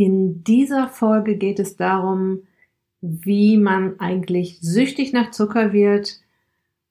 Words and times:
In 0.00 0.44
dieser 0.44 0.88
Folge 0.88 1.36
geht 1.36 1.58
es 1.58 1.76
darum, 1.76 2.44
wie 3.02 3.58
man 3.58 4.00
eigentlich 4.00 4.58
süchtig 4.62 5.12
nach 5.12 5.30
Zucker 5.30 5.74
wird, 5.74 6.20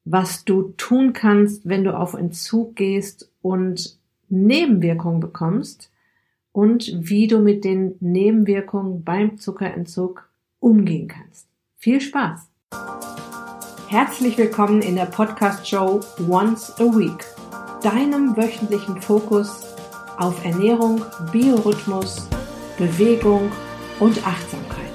was 0.05 0.45
du 0.45 0.75
tun 0.77 1.11
kannst, 1.11 1.67
wenn 1.67 1.83
du 1.83 1.97
auf 1.97 2.13
Entzug 2.13 2.75
gehst 2.75 3.31
und 3.41 3.97
Nebenwirkungen 4.29 5.21
bekommst 5.21 5.89
und 6.51 6.91
wie 6.99 7.25
du 7.25 7.39
mit 7.39 7.63
den 7.63 7.95
Nebenwirkungen 7.99 9.03
beim 9.03 9.39
Zuckerentzug 9.39 10.29
umgehen 10.59 11.07
kannst. 11.07 11.47
Viel 11.77 12.01
Spaß! 12.01 12.47
Herzlich 13.87 14.37
willkommen 14.37 14.83
in 14.83 14.95
der 14.95 15.07
Podcast-Show 15.07 16.01
Once 16.29 16.79
a 16.79 16.83
Week, 16.83 17.25
deinem 17.81 18.37
wöchentlichen 18.37 19.01
Fokus 19.01 19.65
auf 20.19 20.45
Ernährung, 20.45 21.01
Biorhythmus, 21.31 22.29
Bewegung 22.79 23.51
und 23.99 24.25
Achtsamkeit. 24.25 24.85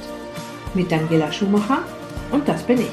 Mit 0.73 0.91
Daniela 0.91 1.31
Schumacher 1.31 1.85
und 2.33 2.49
das 2.49 2.63
bin 2.63 2.79
ich. 2.81 2.91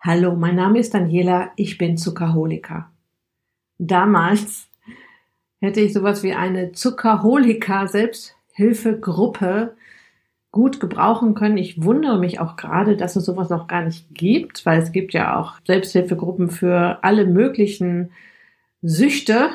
Hallo, 0.00 0.36
mein 0.36 0.54
Name 0.54 0.78
ist 0.78 0.94
Daniela, 0.94 1.50
ich 1.56 1.76
bin 1.76 1.96
Zuckerholiker. 1.96 2.92
Damals 3.78 4.69
hätte 5.60 5.80
ich 5.80 5.92
sowas 5.92 6.22
wie 6.22 6.32
eine 6.32 6.72
Zuckerholika 6.72 7.86
Selbsthilfegruppe 7.86 9.76
gut 10.52 10.80
gebrauchen 10.80 11.34
können. 11.34 11.58
Ich 11.58 11.82
wundere 11.82 12.18
mich 12.18 12.40
auch 12.40 12.56
gerade, 12.56 12.96
dass 12.96 13.16
es 13.16 13.24
sowas 13.24 13.50
noch 13.50 13.68
gar 13.68 13.84
nicht 13.84 14.12
gibt, 14.12 14.66
weil 14.66 14.82
es 14.82 14.92
gibt 14.92 15.12
ja 15.12 15.38
auch 15.38 15.54
Selbsthilfegruppen 15.64 16.50
für 16.50 16.98
alle 17.02 17.26
möglichen 17.26 18.10
Süchte, 18.82 19.50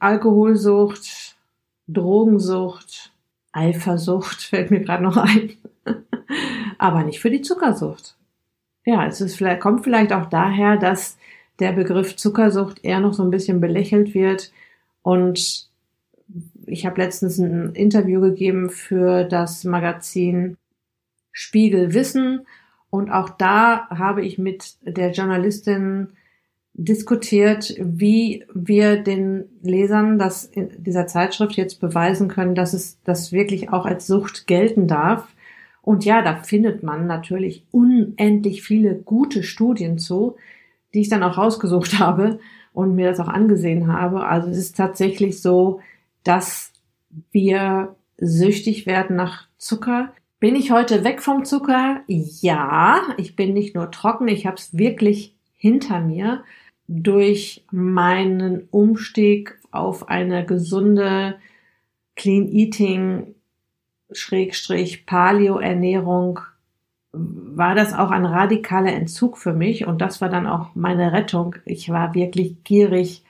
Alkoholsucht, 0.00 1.36
Drogensucht, 1.86 3.12
Eifersucht 3.52 4.42
fällt 4.42 4.70
mir 4.70 4.80
gerade 4.80 5.02
noch 5.02 5.16
ein, 5.16 5.52
aber 6.78 7.04
nicht 7.04 7.20
für 7.20 7.30
die 7.30 7.42
Zuckersucht. 7.42 8.16
Ja, 8.84 9.06
es 9.06 9.20
ist 9.20 9.36
vielleicht, 9.36 9.60
kommt 9.60 9.84
vielleicht 9.84 10.12
auch 10.12 10.26
daher, 10.26 10.76
dass 10.76 11.18
der 11.60 11.72
Begriff 11.72 12.16
Zuckersucht 12.16 12.84
eher 12.84 13.00
noch 13.00 13.12
so 13.12 13.22
ein 13.22 13.30
bisschen 13.30 13.60
belächelt 13.60 14.14
wird 14.14 14.52
und 15.08 15.70
ich 16.66 16.84
habe 16.84 17.00
letztens 17.00 17.38
ein 17.38 17.72
Interview 17.74 18.20
gegeben 18.20 18.68
für 18.68 19.24
das 19.24 19.64
Magazin 19.64 20.58
Spiegel 21.32 21.94
Wissen 21.94 22.46
und 22.90 23.10
auch 23.10 23.30
da 23.30 23.88
habe 23.88 24.22
ich 24.22 24.36
mit 24.36 24.76
der 24.82 25.12
Journalistin 25.12 26.08
diskutiert, 26.74 27.74
wie 27.80 28.44
wir 28.52 29.02
den 29.02 29.46
Lesern 29.62 30.18
das 30.18 30.44
in 30.44 30.72
dieser 30.76 31.06
Zeitschrift 31.06 31.56
jetzt 31.56 31.80
beweisen 31.80 32.28
können, 32.28 32.54
dass 32.54 32.74
es 32.74 32.98
das 33.04 33.32
wirklich 33.32 33.70
auch 33.70 33.86
als 33.86 34.06
Sucht 34.06 34.46
gelten 34.46 34.88
darf. 34.88 35.26
Und 35.80 36.04
ja, 36.04 36.20
da 36.20 36.36
findet 36.42 36.82
man 36.82 37.06
natürlich 37.06 37.64
unendlich 37.70 38.62
viele 38.62 38.94
gute 38.94 39.42
Studien 39.42 39.96
zu, 39.96 40.36
die 40.92 41.00
ich 41.00 41.08
dann 41.08 41.22
auch 41.22 41.38
rausgesucht 41.38 41.98
habe 41.98 42.40
und 42.72 42.94
mir 42.94 43.10
das 43.10 43.20
auch 43.20 43.28
angesehen 43.28 43.92
habe. 43.92 44.26
Also 44.26 44.48
es 44.48 44.58
ist 44.58 44.76
tatsächlich 44.76 45.40
so, 45.40 45.80
dass 46.24 46.72
wir 47.32 47.96
süchtig 48.18 48.86
werden 48.86 49.16
nach 49.16 49.46
Zucker. 49.56 50.12
Bin 50.40 50.54
ich 50.56 50.70
heute 50.70 51.04
weg 51.04 51.22
vom 51.22 51.44
Zucker? 51.44 52.02
Ja, 52.06 53.00
ich 53.16 53.34
bin 53.36 53.54
nicht 53.54 53.74
nur 53.74 53.90
trocken, 53.90 54.28
ich 54.28 54.46
habe 54.46 54.56
es 54.56 54.76
wirklich 54.76 55.34
hinter 55.56 56.00
mir 56.00 56.44
durch 56.86 57.64
meinen 57.70 58.68
Umstieg 58.70 59.58
auf 59.70 60.08
eine 60.08 60.46
gesunde 60.46 61.36
Clean 62.16 62.48
Eating 62.48 63.34
Schrägstrich 64.10 65.04
Paleo 65.04 65.58
Ernährung 65.58 66.40
war 67.12 67.74
das 67.74 67.94
auch 67.94 68.10
ein 68.10 68.26
radikaler 68.26 68.92
Entzug 68.92 69.38
für 69.38 69.52
mich 69.52 69.86
und 69.86 70.00
das 70.00 70.20
war 70.20 70.28
dann 70.28 70.46
auch 70.46 70.74
meine 70.74 71.12
Rettung. 71.12 71.56
Ich 71.64 71.88
war 71.88 72.14
wirklich 72.14 72.62
gierig 72.64 73.24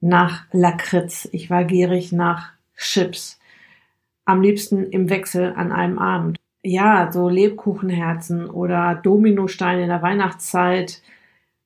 nach 0.00 0.44
Lakritz, 0.52 1.28
ich 1.32 1.48
war 1.48 1.64
gierig 1.64 2.12
nach 2.12 2.52
Chips, 2.76 3.38
am 4.24 4.42
liebsten 4.42 4.84
im 4.84 5.08
Wechsel 5.08 5.54
an 5.56 5.72
einem 5.72 5.98
Abend. 5.98 6.36
Ja, 6.62 7.12
so 7.12 7.28
Lebkuchenherzen 7.28 8.48
oder 8.48 8.94
Dominosteine 8.94 9.82
in 9.82 9.88
der 9.88 10.02
Weihnachtszeit, 10.02 11.02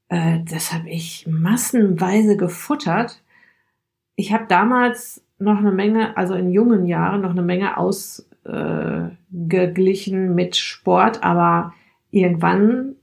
äh, 0.08 0.40
das 0.44 0.72
habe 0.72 0.88
ich 0.88 1.26
massenweise 1.28 2.36
gefuttert. 2.36 3.22
Ich 4.16 4.32
habe 4.32 4.46
damals 4.48 5.22
noch 5.38 5.58
eine 5.58 5.72
Menge, 5.72 6.16
also 6.16 6.34
in 6.34 6.50
jungen 6.50 6.86
Jahren 6.86 7.20
noch 7.20 7.30
eine 7.30 7.42
Menge 7.42 7.76
aus 7.76 8.27
äh, 8.48 9.10
geglichen 9.30 10.34
mit 10.34 10.56
Sport, 10.56 11.22
aber 11.22 11.74
irgendwann 12.10 12.96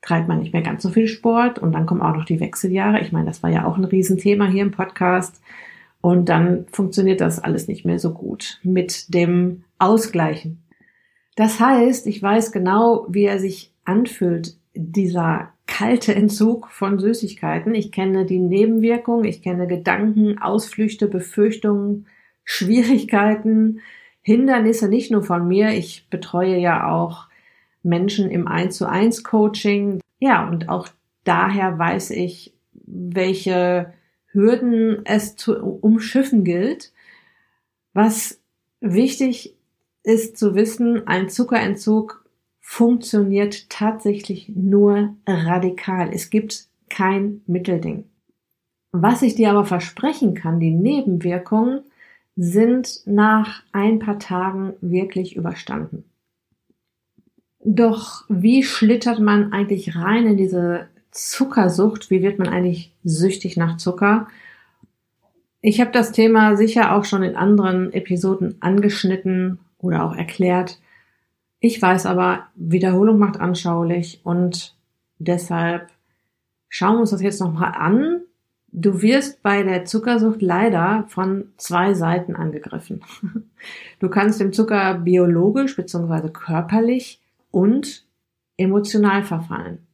treibt 0.00 0.28
man 0.28 0.38
nicht 0.38 0.52
mehr 0.52 0.62
ganz 0.62 0.82
so 0.82 0.90
viel 0.90 1.08
Sport 1.08 1.58
und 1.58 1.72
dann 1.72 1.86
kommen 1.86 2.02
auch 2.02 2.14
noch 2.14 2.24
die 2.24 2.40
Wechseljahre. 2.40 3.00
Ich 3.00 3.12
meine, 3.12 3.26
das 3.26 3.42
war 3.42 3.50
ja 3.50 3.66
auch 3.66 3.76
ein 3.76 3.84
Riesenthema 3.84 4.46
hier 4.46 4.62
im 4.62 4.70
Podcast. 4.70 5.40
Und 6.00 6.28
dann 6.28 6.66
funktioniert 6.70 7.20
das 7.20 7.40
alles 7.40 7.66
nicht 7.66 7.84
mehr 7.84 7.98
so 7.98 8.12
gut 8.12 8.60
mit 8.62 9.12
dem 9.12 9.64
Ausgleichen. 9.78 10.62
Das 11.34 11.60
heißt, 11.60 12.06
ich 12.06 12.22
weiß 12.22 12.52
genau, 12.52 13.06
wie 13.08 13.24
er 13.24 13.38
sich 13.38 13.72
anfühlt, 13.84 14.56
dieser 14.74 15.52
kalte 15.66 16.14
Entzug 16.14 16.70
von 16.70 16.98
Süßigkeiten. 16.98 17.74
Ich 17.74 17.92
kenne 17.92 18.26
die 18.26 18.38
Nebenwirkungen, 18.38 19.24
ich 19.24 19.42
kenne 19.42 19.66
Gedanken, 19.66 20.38
Ausflüchte, 20.38 21.08
Befürchtungen, 21.08 22.06
Schwierigkeiten, 22.44 23.80
Hindernisse 24.28 24.88
nicht 24.90 25.10
nur 25.10 25.22
von 25.22 25.48
mir, 25.48 25.70
ich 25.70 26.06
betreue 26.10 26.58
ja 26.58 26.92
auch 26.92 27.28
Menschen 27.82 28.30
im 28.30 28.46
1 28.46 28.76
zu 28.76 28.86
1 28.86 29.24
Coaching. 29.24 30.00
Ja, 30.18 30.46
und 30.46 30.68
auch 30.68 30.88
daher 31.24 31.78
weiß 31.78 32.10
ich, 32.10 32.52
welche 32.74 33.94
Hürden 34.26 35.00
es 35.06 35.36
zu 35.36 35.56
umschiffen 35.56 36.44
gilt. 36.44 36.92
Was 37.94 38.38
wichtig 38.82 39.56
ist 40.02 40.36
zu 40.36 40.54
wissen, 40.54 41.06
ein 41.06 41.30
Zuckerentzug 41.30 42.22
funktioniert 42.60 43.70
tatsächlich 43.70 44.50
nur 44.54 45.14
radikal. 45.26 46.10
Es 46.12 46.28
gibt 46.28 46.66
kein 46.90 47.40
Mittelding. 47.46 48.04
Was 48.92 49.22
ich 49.22 49.36
dir 49.36 49.48
aber 49.48 49.64
versprechen 49.64 50.34
kann, 50.34 50.60
die 50.60 50.70
Nebenwirkungen 50.70 51.80
sind 52.40 53.00
nach 53.04 53.64
ein 53.72 53.98
paar 53.98 54.20
Tagen 54.20 54.74
wirklich 54.80 55.34
überstanden. 55.34 56.04
Doch 57.64 58.24
wie 58.28 58.62
schlittert 58.62 59.18
man 59.18 59.52
eigentlich 59.52 59.96
rein 59.96 60.24
in 60.24 60.36
diese 60.36 60.86
Zuckersucht? 61.10 62.10
Wie 62.10 62.22
wird 62.22 62.38
man 62.38 62.48
eigentlich 62.48 62.94
süchtig 63.02 63.56
nach 63.56 63.76
Zucker? 63.76 64.28
Ich 65.60 65.80
habe 65.80 65.90
das 65.90 66.12
Thema 66.12 66.56
sicher 66.56 66.94
auch 66.94 67.04
schon 67.04 67.24
in 67.24 67.34
anderen 67.34 67.92
Episoden 67.92 68.54
angeschnitten 68.60 69.58
oder 69.78 70.04
auch 70.04 70.14
erklärt. 70.14 70.78
Ich 71.58 71.82
weiß 71.82 72.06
aber, 72.06 72.46
Wiederholung 72.54 73.18
macht 73.18 73.40
anschaulich 73.40 74.20
und 74.22 74.76
deshalb 75.18 75.88
schauen 76.68 76.94
wir 76.94 77.00
uns 77.00 77.10
das 77.10 77.20
jetzt 77.20 77.40
nochmal 77.40 77.72
an 77.76 78.20
Du 78.80 79.02
wirst 79.02 79.42
bei 79.42 79.64
der 79.64 79.86
Zuckersucht 79.86 80.40
leider 80.40 81.04
von 81.08 81.48
zwei 81.56 81.94
Seiten 81.94 82.36
angegriffen. 82.36 83.02
Du 83.98 84.08
kannst 84.08 84.40
dem 84.40 84.52
Zucker 84.52 84.94
biologisch 84.98 85.74
bzw. 85.74 86.28
körperlich 86.28 87.20
und 87.50 88.06
emotional 88.56 89.24
verfallen. 89.24 89.88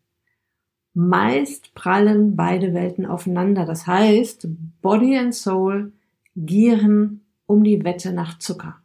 Meist 0.93 1.75
prallen 1.75 2.37
beide 2.37 2.75
Welten 2.75 3.07
aufeinander. 3.07 3.65
Das 3.65 3.87
heißt, 3.87 4.49
Body 4.83 5.17
and 5.17 5.35
Soul 5.35 5.93
gieren 6.37 7.23
um 7.47 7.65
die 7.65 7.83
Wette 7.85 8.13
nach 8.13 8.39
Zucker. 8.39 8.77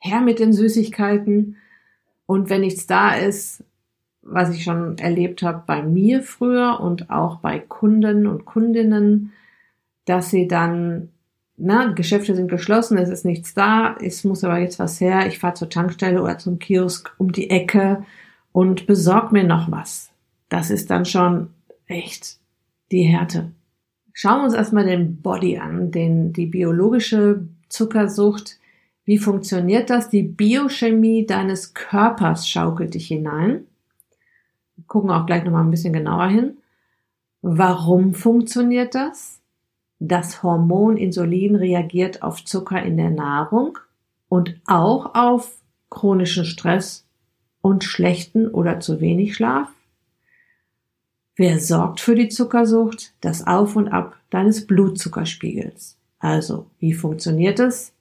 Her 0.00 0.22
mit 0.22 0.40
den 0.40 0.52
Süßigkeiten 0.52 1.56
und 2.26 2.50
wenn 2.50 2.62
nichts 2.62 2.88
da 2.88 3.14
ist, 3.14 3.62
was 4.22 4.54
ich 4.54 4.64
schon 4.64 4.98
erlebt 4.98 5.42
habe 5.42 5.62
bei 5.66 5.82
mir 5.82 6.22
früher 6.22 6.80
und 6.80 7.10
auch 7.10 7.40
bei 7.40 7.58
Kunden 7.58 8.26
und 8.26 8.44
Kundinnen, 8.44 9.32
dass 10.04 10.30
sie 10.30 10.46
dann, 10.48 11.10
na, 11.56 11.92
Geschäfte 11.92 12.34
sind 12.34 12.48
geschlossen, 12.50 12.98
es 12.98 13.08
ist 13.08 13.24
nichts 13.24 13.54
da, 13.54 13.96
es 14.00 14.24
muss 14.24 14.44
aber 14.44 14.58
jetzt 14.58 14.78
was 14.78 15.00
her, 15.00 15.26
ich 15.26 15.38
fahre 15.38 15.54
zur 15.54 15.70
Tankstelle 15.70 16.22
oder 16.22 16.38
zum 16.38 16.58
Kiosk 16.58 17.14
um 17.18 17.32
die 17.32 17.50
Ecke 17.50 18.04
und 18.52 18.86
besorg 18.86 19.32
mir 19.32 19.44
noch 19.44 19.70
was. 19.70 20.10
Das 20.48 20.70
ist 20.70 20.90
dann 20.90 21.04
schon 21.04 21.50
echt 21.86 22.38
die 22.90 23.02
Härte. 23.02 23.52
Schauen 24.12 24.40
wir 24.40 24.44
uns 24.44 24.54
erstmal 24.54 24.84
den 24.84 25.22
Body 25.22 25.58
an, 25.58 25.92
den, 25.92 26.32
die 26.32 26.46
biologische 26.46 27.46
Zuckersucht, 27.68 28.58
Wie 29.04 29.18
funktioniert 29.18 29.90
das? 29.90 30.08
Die 30.08 30.22
Biochemie 30.22 31.26
deines 31.26 31.74
Körpers 31.74 32.48
schaukelt 32.48 32.94
dich 32.94 33.08
hinein. 33.08 33.66
Gucken 34.86 35.10
auch 35.10 35.26
gleich 35.26 35.44
nochmal 35.44 35.64
ein 35.64 35.70
bisschen 35.70 35.92
genauer 35.92 36.28
hin. 36.28 36.56
Warum 37.42 38.14
funktioniert 38.14 38.94
das? 38.94 39.40
Das 39.98 40.42
Hormon 40.42 40.96
Insulin 40.96 41.56
reagiert 41.56 42.22
auf 42.22 42.44
Zucker 42.44 42.82
in 42.82 42.96
der 42.96 43.10
Nahrung 43.10 43.78
und 44.28 44.60
auch 44.66 45.14
auf 45.14 45.58
chronischen 45.90 46.44
Stress 46.44 47.06
und 47.60 47.84
schlechten 47.84 48.48
oder 48.48 48.80
zu 48.80 49.00
wenig 49.00 49.34
Schlaf. 49.34 49.68
Wer 51.36 51.58
sorgt 51.58 52.00
für 52.00 52.14
die 52.14 52.28
Zuckersucht? 52.28 53.12
Das 53.20 53.46
Auf 53.46 53.76
und 53.76 53.88
Ab 53.88 54.16
deines 54.30 54.66
Blutzuckerspiegels. 54.66 55.96
Also, 56.18 56.66
wie 56.78 56.92
funktioniert 56.92 57.58
es? 57.60 57.92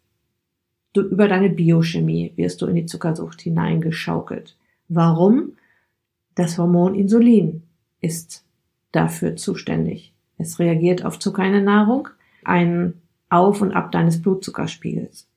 Du, 0.94 1.02
über 1.02 1.28
deine 1.28 1.50
Biochemie 1.50 2.34
wirst 2.36 2.62
du 2.62 2.66
in 2.66 2.76
die 2.76 2.86
Zuckersucht 2.86 3.42
hineingeschaukelt. 3.42 4.58
Warum? 4.88 5.54
Das 6.39 6.57
Hormon 6.57 6.95
Insulin 6.95 7.63
ist 8.00 8.45
dafür 8.94 9.36
zuständig. 9.36 10.13
Es 10.38 10.57
reagiert 10.57 11.03
auf 11.03 11.19
Zucker 11.19 11.44
in 11.44 11.51
der 11.51 11.62
Nahrung, 11.62 12.07
ein 12.45 12.94
Auf 13.27 13.62
und 13.62 13.74
Ab 13.74 13.91
deines 13.91 14.21
Blutzuckerspiegels. 14.21 15.27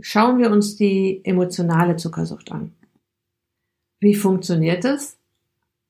Schauen 0.00 0.38
wir 0.38 0.52
uns 0.52 0.76
die 0.76 1.22
emotionale 1.24 1.96
Zuckersucht 1.96 2.52
an. 2.52 2.72
Wie 3.98 4.14
funktioniert 4.14 4.84
es? 4.84 5.18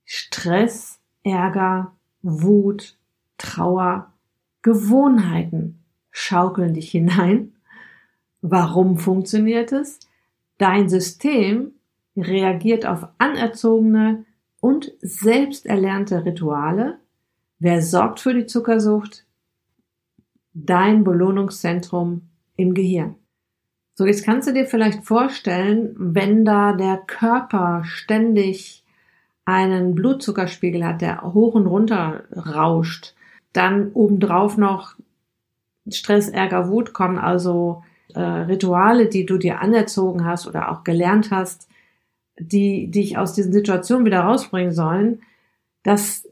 Stress, 0.07 0.99
Ärger, 1.23 1.93
Wut, 2.23 2.97
Trauer, 3.37 4.15
Gewohnheiten 4.63 5.85
schaukeln 6.11 6.73
dich 6.73 6.91
hinein. 6.91 7.53
Warum 8.41 8.97
funktioniert 8.97 9.73
es? 9.73 10.01
Dein 10.57 10.89
System 10.89 11.73
reagiert 12.17 12.87
auf 12.87 13.09
anerzogene 13.19 14.25
und 14.61 14.93
selbst 15.01 15.67
erlernte 15.67 16.25
Rituale. 16.25 16.99
Wer 17.59 17.83
sorgt 17.83 18.21
für 18.21 18.35
die 18.35 18.47
Zuckersucht? 18.47 19.25
Dein 20.55 21.05
Belohnungszentrum 21.05 22.23
im 22.57 22.75
Gehirn. 22.75 23.17
So, 23.95 24.07
jetzt 24.07 24.25
kannst 24.25 24.49
du 24.49 24.53
dir 24.53 24.67
vielleicht 24.67 25.05
vorstellen, 25.05 25.95
wenn 25.99 26.45
da 26.45 26.73
der 26.73 26.97
Körper 26.99 27.83
ständig 27.85 28.85
einen 29.45 29.95
Blutzuckerspiegel 29.95 30.85
hat, 30.85 31.01
der 31.01 31.23
hoch 31.35 31.55
und 31.55 31.67
runter 31.67 32.25
rauscht, 32.35 33.15
dann 33.53 33.93
obendrauf 33.93 34.57
noch 34.57 34.95
Stress, 35.89 36.29
Ärger, 36.29 36.69
Wut 36.69 36.93
kommen, 36.93 37.19
also 37.19 37.83
äh, 38.15 38.21
Rituale, 38.21 39.09
die 39.09 39.27
du 39.27 39.37
dir 39.37 39.61
anerzogen 39.61 40.25
hast 40.25 40.47
oder 40.47 40.71
auch 40.71 40.85
gelernt 40.85 41.31
hast, 41.31 41.69
die 42.39 42.91
dich 42.91 43.19
aus 43.19 43.35
diesen 43.35 43.53
Situationen 43.53 44.07
wieder 44.07 44.21
rausbringen 44.21 44.73
sollen, 44.73 45.23
dass 45.83 46.29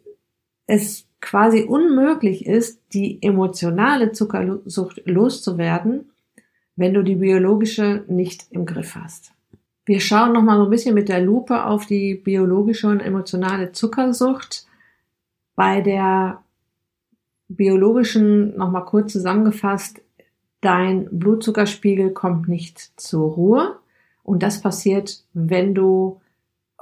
es 0.67 1.07
quasi 1.21 1.63
unmöglich 1.63 2.47
ist, 2.47 2.81
die 2.93 3.23
emotionale 3.23 4.13
Zuckersucht 4.13 5.03
loszuwerden, 5.05 6.11
wenn 6.77 6.95
du 6.95 7.03
die 7.03 7.17
biologische 7.17 8.05
nicht 8.09 8.47
im 8.51 8.65
Griff 8.65 8.95
hast. 8.95 9.33
Wir 9.85 10.01
schauen 10.01 10.33
noch 10.33 10.43
mal 10.43 10.57
so 10.57 10.65
ein 10.65 10.71
bisschen 10.71 10.95
mit 10.95 11.09
der 11.09 11.21
Lupe 11.21 11.65
auf 11.65 11.87
die 11.87 12.15
biologische 12.15 12.89
und 12.89 13.01
emotionale 13.01 13.73
Zuckersucht. 13.73 14.67
Bei 15.57 15.81
der 15.81 16.43
biologischen 17.49 18.57
noch 18.57 18.71
mal 18.71 18.83
kurz 18.83 19.13
zusammengefasst, 19.13 20.01
dein 20.61 21.09
Blutzuckerspiegel 21.11 22.13
kommt 22.13 22.49
nicht 22.49 22.79
zur 22.99 23.33
Ruhe 23.33 23.81
und 24.23 24.43
das 24.43 24.61
passiert, 24.61 25.25
wenn 25.33 25.75
du 25.75 26.21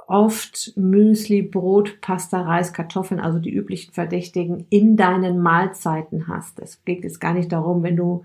oft 0.07 0.73
Müsli, 0.75 1.43
Brot, 1.43 2.01
Pasta, 2.01 2.41
Reis, 2.41 2.73
Kartoffeln, 2.73 3.19
also 3.19 3.37
die 3.37 3.53
üblichen 3.53 3.93
Verdächtigen 3.93 4.65
in 4.69 4.97
deinen 4.97 5.39
Mahlzeiten 5.39 6.27
hast. 6.27 6.59
Es 6.59 6.83
geht 6.83 7.03
jetzt 7.03 7.21
gar 7.21 7.33
nicht 7.33 7.51
darum, 7.51 7.83
wenn 7.83 7.95
du 7.95 8.23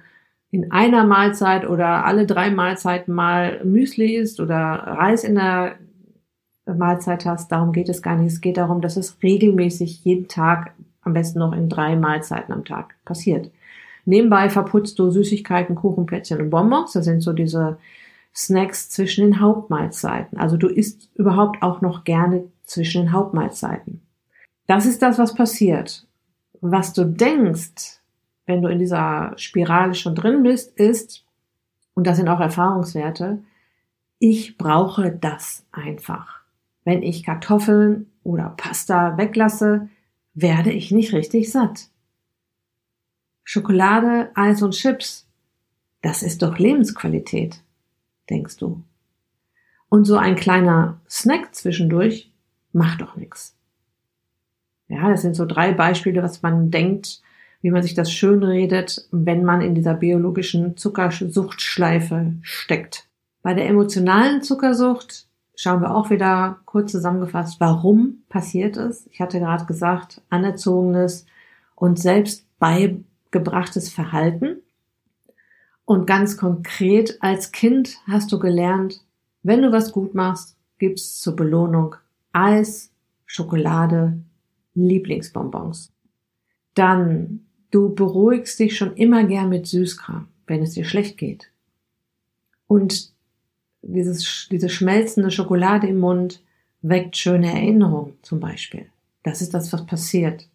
in 0.51 0.71
einer 0.71 1.05
Mahlzeit 1.05 1.69
oder 1.69 2.07
alle 2.07 2.27
drei 2.27 2.51
Mahlzeiten 2.51 3.13
mal 3.13 3.63
Müsli 3.65 4.17
isst 4.17 4.41
oder 4.41 4.57
Reis 4.57 5.25
in 5.25 5.35
der 5.35 5.77
Mahlzeit 6.65 7.27
hast, 7.27 7.53
darum 7.53 7.73
geht 7.73 7.89
es 7.89 8.01
gar 8.01 8.17
nicht. 8.17 8.33
Es 8.33 8.41
geht 8.41 8.57
darum, 8.57 8.81
dass 8.81 8.97
es 8.97 9.19
regelmäßig 9.23 10.05
jeden 10.05 10.29
Tag, 10.29 10.73
am 11.03 11.13
besten 11.13 11.39
noch 11.39 11.53
in 11.53 11.69
drei 11.69 11.97
Mahlzeiten 11.97 12.55
am 12.55 12.65
Tag 12.65 12.95
passiert. 13.05 13.51
Nebenbei 14.07 14.49
verputzt 14.49 14.99
du 14.99 15.11
Süßigkeiten, 15.11 15.75
Kuchen, 15.75 16.07
Plätzchen 16.07 16.41
und 16.41 16.51
Bonbons. 16.51 16.93
Das 16.93 17.05
sind 17.05 17.21
so 17.21 17.33
diese 17.33 17.79
Snacks 18.35 18.91
zwischen 18.91 19.25
den 19.25 19.41
Hauptmahlzeiten. 19.41 20.39
Also 20.39 20.57
du 20.57 20.69
isst 20.69 21.11
überhaupt 21.15 21.63
auch 21.63 21.81
noch 21.81 22.05
gerne 22.05 22.51
zwischen 22.65 23.03
den 23.03 23.13
Hauptmahlzeiten. 23.13 24.03
Das 24.67 24.87
ist 24.87 25.03
das, 25.03 25.19
was 25.19 25.35
passiert. 25.35 26.07
Was 26.61 26.93
du 26.93 27.05
denkst, 27.05 28.01
wenn 28.47 28.63
du 28.63 28.69
in 28.69 28.79
dieser 28.79 29.33
Spirale 29.37 29.95
schon 29.95 30.15
drin 30.15 30.43
bist, 30.43 30.77
ist, 30.79 31.25
und 31.95 32.07
das 32.07 32.17
sind 32.17 32.29
auch 32.29 32.41
Erfahrungswerte, 32.41 33.43
ich 34.19 34.57
brauche 34.57 35.11
das 35.11 35.65
einfach. 35.71 36.41
Wenn 36.85 37.03
ich 37.03 37.25
Kartoffeln 37.25 38.11
oder 38.23 38.55
Pasta 38.57 39.17
weglasse, 39.17 39.89
werde 40.35 40.73
ich 40.73 40.91
nicht 40.91 41.13
richtig 41.13 41.51
satt. 41.51 41.89
Schokolade, 43.45 44.31
Eis 44.35 44.63
und 44.63 44.73
Chips, 44.73 45.27
das 46.01 46.23
ist 46.23 46.43
doch 46.43 46.59
Lebensqualität, 46.59 47.63
denkst 48.31 48.57
du. 48.57 48.83
Und 49.89 50.05
so 50.05 50.17
ein 50.17 50.37
kleiner 50.37 51.01
Snack 51.09 51.55
zwischendurch 51.55 52.33
macht 52.73 53.01
doch 53.01 53.17
nichts. 53.17 53.57
Ja, 54.89 55.09
das 55.09 55.23
sind 55.23 55.35
so 55.35 55.47
drei 55.47 55.73
Beispiele, 55.73 56.23
was 56.23 56.43
man 56.43 56.71
denkt, 56.71 57.23
wie 57.63 57.71
man 57.71 57.83
sich 57.83 57.95
das 57.95 58.13
schön 58.13 58.43
redet, 58.43 59.09
wenn 59.11 59.45
man 59.45 59.61
in 59.63 59.75
dieser 59.75 59.95
biologischen 59.95 60.77
Zuckersuchtschleife 60.77 62.35
steckt. 62.43 63.09
Bei 63.43 63.55
der 63.55 63.69
emotionalen 63.69 64.43
Zuckersucht 64.43 65.27
schauen 65.57 65.81
wir 65.81 65.95
auch 65.95 66.11
wieder 66.11 66.59
kurz 66.67 66.93
zusammengefasst, 66.93 67.61
warum 67.61 68.25
passiert 68.29 68.77
es. 68.77 69.07
Ich 69.13 69.21
hatte 69.21 69.39
gerade 69.39 69.65
gesagt, 69.65 70.21
anerzogenes 70.29 71.27
und 71.75 71.99
selbst 71.99 72.47
beigebrachtes 72.59 73.91
Verhalten. 73.91 74.57
Und 75.85 76.07
ganz 76.07 76.37
konkret, 76.37 77.19
als 77.21 77.53
Kind 77.53 77.99
hast 78.07 78.33
du 78.33 78.39
gelernt, 78.39 79.05
wenn 79.43 79.63
du 79.63 79.73
was 79.73 79.93
gut 79.93 80.15
machst, 80.15 80.57
gibt's 80.79 81.21
zur 81.21 81.37
Belohnung 81.37 81.97
Eis, 82.33 82.91
Schokolade, 83.27 84.19
Lieblingsbonbons. 84.75 85.93
Dann 86.75 87.45
Du 87.75 87.93
beruhigst 87.93 88.61
dich 88.61 88.77
schon 88.77 88.95
immer 88.95 89.25
gern 89.25 89.49
mit 89.49 89.67
Süßkram, 89.67 90.29
wenn 90.47 90.63
es 90.63 90.75
dir 90.75 90.85
schlecht 90.85 91.19
geht. 91.19 91.51
Und 92.69 93.11
dieses, 93.83 94.47
diese 94.49 94.69
schmelzende 94.69 95.33
Schokolade 95.33 95.89
im 95.89 95.99
Mund 95.99 96.41
weckt 96.83 97.17
schöne 97.17 97.53
Erinnerungen 97.53 98.13
zum 98.23 98.39
Beispiel. 98.39 98.87
Das 99.25 99.43
ist 99.43 99.55
das, 99.55 99.73
was 99.73 99.87
passiert, 99.87 100.47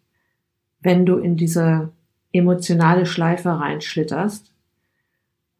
wenn 0.80 1.04
du 1.04 1.18
in 1.18 1.36
diese 1.36 1.92
emotionale 2.32 3.04
Schleife 3.04 3.50
reinschlitterst. 3.50 4.49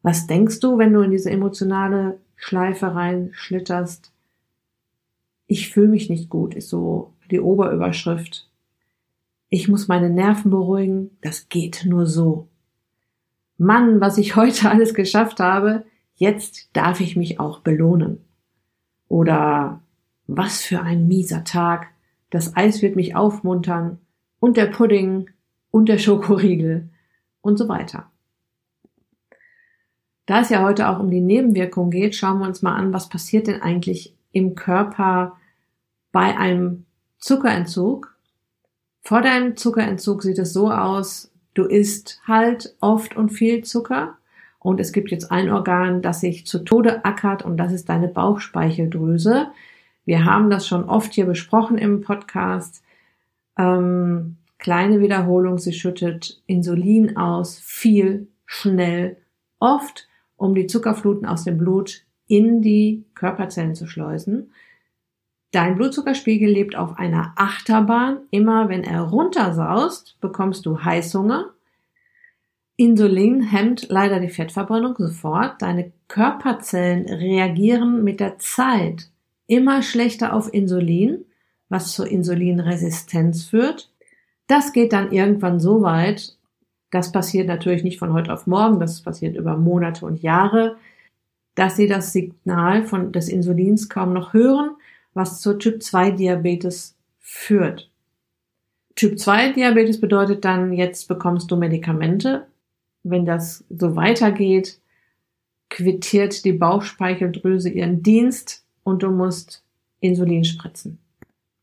Was 0.01 0.27
denkst 0.27 0.59
du, 0.59 0.77
wenn 0.77 0.93
du 0.93 1.01
in 1.01 1.11
diese 1.11 1.29
emotionale 1.29 2.19
Schleife 2.35 2.95
reinschlitterst? 2.95 4.11
Ich 5.47 5.69
fühle 5.69 5.89
mich 5.89 6.09
nicht 6.09 6.29
gut, 6.29 6.55
ist 6.55 6.69
so 6.69 7.13
die 7.29 7.39
Oberüberschrift 7.39 8.51
ich 9.53 9.67
muss 9.67 9.89
meine 9.89 10.09
Nerven 10.09 10.49
beruhigen, 10.49 11.11
das 11.21 11.49
geht 11.49 11.85
nur 11.85 12.07
so. 12.07 12.47
Mann, 13.57 13.99
was 13.99 14.17
ich 14.17 14.37
heute 14.37 14.71
alles 14.71 14.93
geschafft 14.93 15.41
habe, 15.41 15.83
jetzt 16.15 16.69
darf 16.71 17.01
ich 17.01 17.17
mich 17.17 17.39
auch 17.39 17.59
belohnen. 17.59 18.19
Oder 19.09 19.81
was 20.25 20.61
für 20.61 20.81
ein 20.81 21.07
mieser 21.09 21.43
Tag, 21.43 21.87
das 22.29 22.55
Eis 22.55 22.81
wird 22.81 22.95
mich 22.95 23.17
aufmuntern 23.17 23.99
und 24.39 24.55
der 24.55 24.67
Pudding 24.67 25.29
und 25.69 25.89
der 25.89 25.97
Schokoriegel 25.97 26.89
und 27.41 27.57
so 27.57 27.67
weiter. 27.67 28.09
Da 30.25 30.41
es 30.41 30.49
ja 30.49 30.63
heute 30.63 30.89
auch 30.89 30.99
um 30.99 31.09
die 31.09 31.21
Nebenwirkungen 31.21 31.91
geht, 31.91 32.15
schauen 32.15 32.39
wir 32.39 32.47
uns 32.47 32.61
mal 32.61 32.75
an, 32.75 32.93
was 32.93 33.09
passiert 33.09 33.47
denn 33.47 33.61
eigentlich 33.61 34.15
im 34.31 34.55
Körper 34.55 35.37
bei 36.11 36.37
einem 36.37 36.85
Zuckerentzug 37.17 38.11
vor 39.03 39.21
deinem 39.21 39.57
Zuckerentzug 39.57 40.23
sieht 40.23 40.37
es 40.39 40.53
so 40.53 40.71
aus, 40.71 41.31
du 41.53 41.63
isst 41.63 42.21
halt 42.27 42.75
oft 42.79 43.15
und 43.15 43.29
viel 43.29 43.63
Zucker 43.63 44.17
und 44.59 44.79
es 44.79 44.91
gibt 44.91 45.11
jetzt 45.11 45.31
ein 45.31 45.49
Organ, 45.49 46.01
das 46.01 46.21
sich 46.21 46.45
zu 46.45 46.59
Tode 46.59 47.03
ackert 47.03 47.43
und 47.43 47.57
das 47.57 47.71
ist 47.71 47.89
deine 47.89 48.07
Bauchspeicheldrüse. 48.07 49.47
Wir 50.05 50.25
haben 50.25 50.49
das 50.49 50.67
schon 50.67 50.85
oft 50.85 51.13
hier 51.13 51.25
besprochen 51.25 51.77
im 51.77 52.01
Podcast. 52.01 52.83
Ähm, 53.57 54.37
kleine 54.59 54.99
Wiederholung, 54.99 55.57
sie 55.57 55.73
schüttet 55.73 56.41
Insulin 56.45 57.17
aus, 57.17 57.59
viel, 57.59 58.27
schnell, 58.45 59.17
oft 59.59 60.07
um 60.41 60.55
die 60.55 60.67
Zuckerfluten 60.67 61.27
aus 61.27 61.43
dem 61.43 61.57
Blut 61.57 62.03
in 62.27 62.61
die 62.61 63.05
Körperzellen 63.13 63.75
zu 63.75 63.85
schleusen. 63.85 64.51
Dein 65.51 65.75
Blutzuckerspiegel 65.75 66.49
lebt 66.49 66.75
auf 66.75 66.97
einer 66.97 67.33
Achterbahn. 67.35 68.21
Immer 68.31 68.69
wenn 68.69 68.83
er 68.83 69.01
runtersaust, 69.01 70.19
bekommst 70.19 70.65
du 70.65 70.83
Heißhunger. 70.83 71.51
Insulin 72.75 73.41
hemmt 73.41 73.87
leider 73.89 74.19
die 74.19 74.29
Fettverbrennung 74.29 74.95
sofort. 74.97 75.61
Deine 75.61 75.91
Körperzellen 76.07 77.05
reagieren 77.05 78.03
mit 78.03 78.19
der 78.19 78.39
Zeit 78.39 79.09
immer 79.45 79.83
schlechter 79.83 80.33
auf 80.33 80.51
Insulin, 80.51 81.25
was 81.69 81.91
zur 81.91 82.07
Insulinresistenz 82.07 83.43
führt. 83.43 83.91
Das 84.47 84.73
geht 84.73 84.93
dann 84.93 85.11
irgendwann 85.11 85.59
so 85.59 85.81
weit, 85.81 86.35
das 86.91 87.11
passiert 87.11 87.47
natürlich 87.47 87.83
nicht 87.83 87.97
von 87.97 88.13
heute 88.13 88.31
auf 88.33 88.47
morgen, 88.47 88.79
das 88.79 89.01
passiert 89.01 89.35
über 89.35 89.57
Monate 89.57 90.05
und 90.05 90.21
Jahre, 90.21 90.77
dass 91.55 91.75
sie 91.77 91.87
das 91.87 92.13
Signal 92.13 92.83
von 92.83 93.11
des 93.11 93.29
Insulins 93.29 93.89
kaum 93.89 94.13
noch 94.13 94.33
hören, 94.33 94.75
was 95.13 95.41
zur 95.41 95.57
Typ 95.57 95.81
2 95.81 96.11
Diabetes 96.11 96.95
führt. 97.19 97.89
Typ 98.95 99.17
2 99.17 99.53
Diabetes 99.53 99.99
bedeutet 99.99 100.45
dann, 100.45 100.73
jetzt 100.73 101.07
bekommst 101.07 101.49
du 101.49 101.55
Medikamente. 101.55 102.47
Wenn 103.03 103.25
das 103.25 103.63
so 103.69 103.95
weitergeht, 103.95 104.79
quittiert 105.69 106.43
die 106.45 106.53
Bauchspeicheldrüse 106.53 107.69
ihren 107.69 108.03
Dienst 108.03 108.63
und 108.83 109.03
du 109.03 109.09
musst 109.09 109.63
Insulin 110.01 110.43
spritzen. 110.43 110.99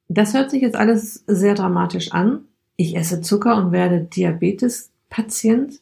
Das 0.08 0.32
hört 0.32 0.50
sich 0.50 0.62
jetzt 0.62 0.76
alles 0.76 1.24
sehr 1.26 1.54
dramatisch 1.54 2.12
an. 2.12 2.46
Ich 2.76 2.96
esse 2.96 3.20
Zucker 3.20 3.56
und 3.56 3.72
werde 3.72 4.00
Diabetes 4.00 4.90
Patient, 5.10 5.80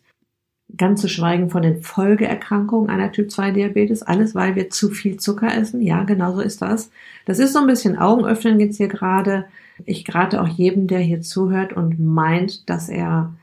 ganz 0.77 1.01
zu 1.01 1.09
schweigen 1.09 1.51
von 1.51 1.63
den 1.63 1.83
Folgeerkrankungen 1.83 2.91
einer 2.91 3.13
Typ-2-Diabetes, 3.13 4.03
alles 4.03 4.35
weil 4.35 4.57
wir 4.57 4.71
zu 4.71 4.91
viel 4.91 5.19
Zucker 5.19 5.55
essen. 5.55 5.81
Ja, 5.81 6.05
genau 6.05 6.35
so 6.35 6.41
ist 6.41 6.63
das. 6.63 6.91
Das 7.25 7.39
ist 7.39 7.53
so 7.53 7.61
ein 7.61 7.67
bisschen 7.67 7.97
Augenöffnen 7.97 8.59
jetzt 8.61 8.77
hier 8.77 8.89
gerade. 8.89 9.47
Ich 9.85 10.13
rate 10.15 10.41
auch 10.43 10.49
jedem, 10.49 10.87
der 10.87 11.01
hier 11.01 11.21
zuhört 11.21 11.73
und 11.73 12.01
meint, 12.01 12.69
dass 12.69 12.89
er 12.89 13.35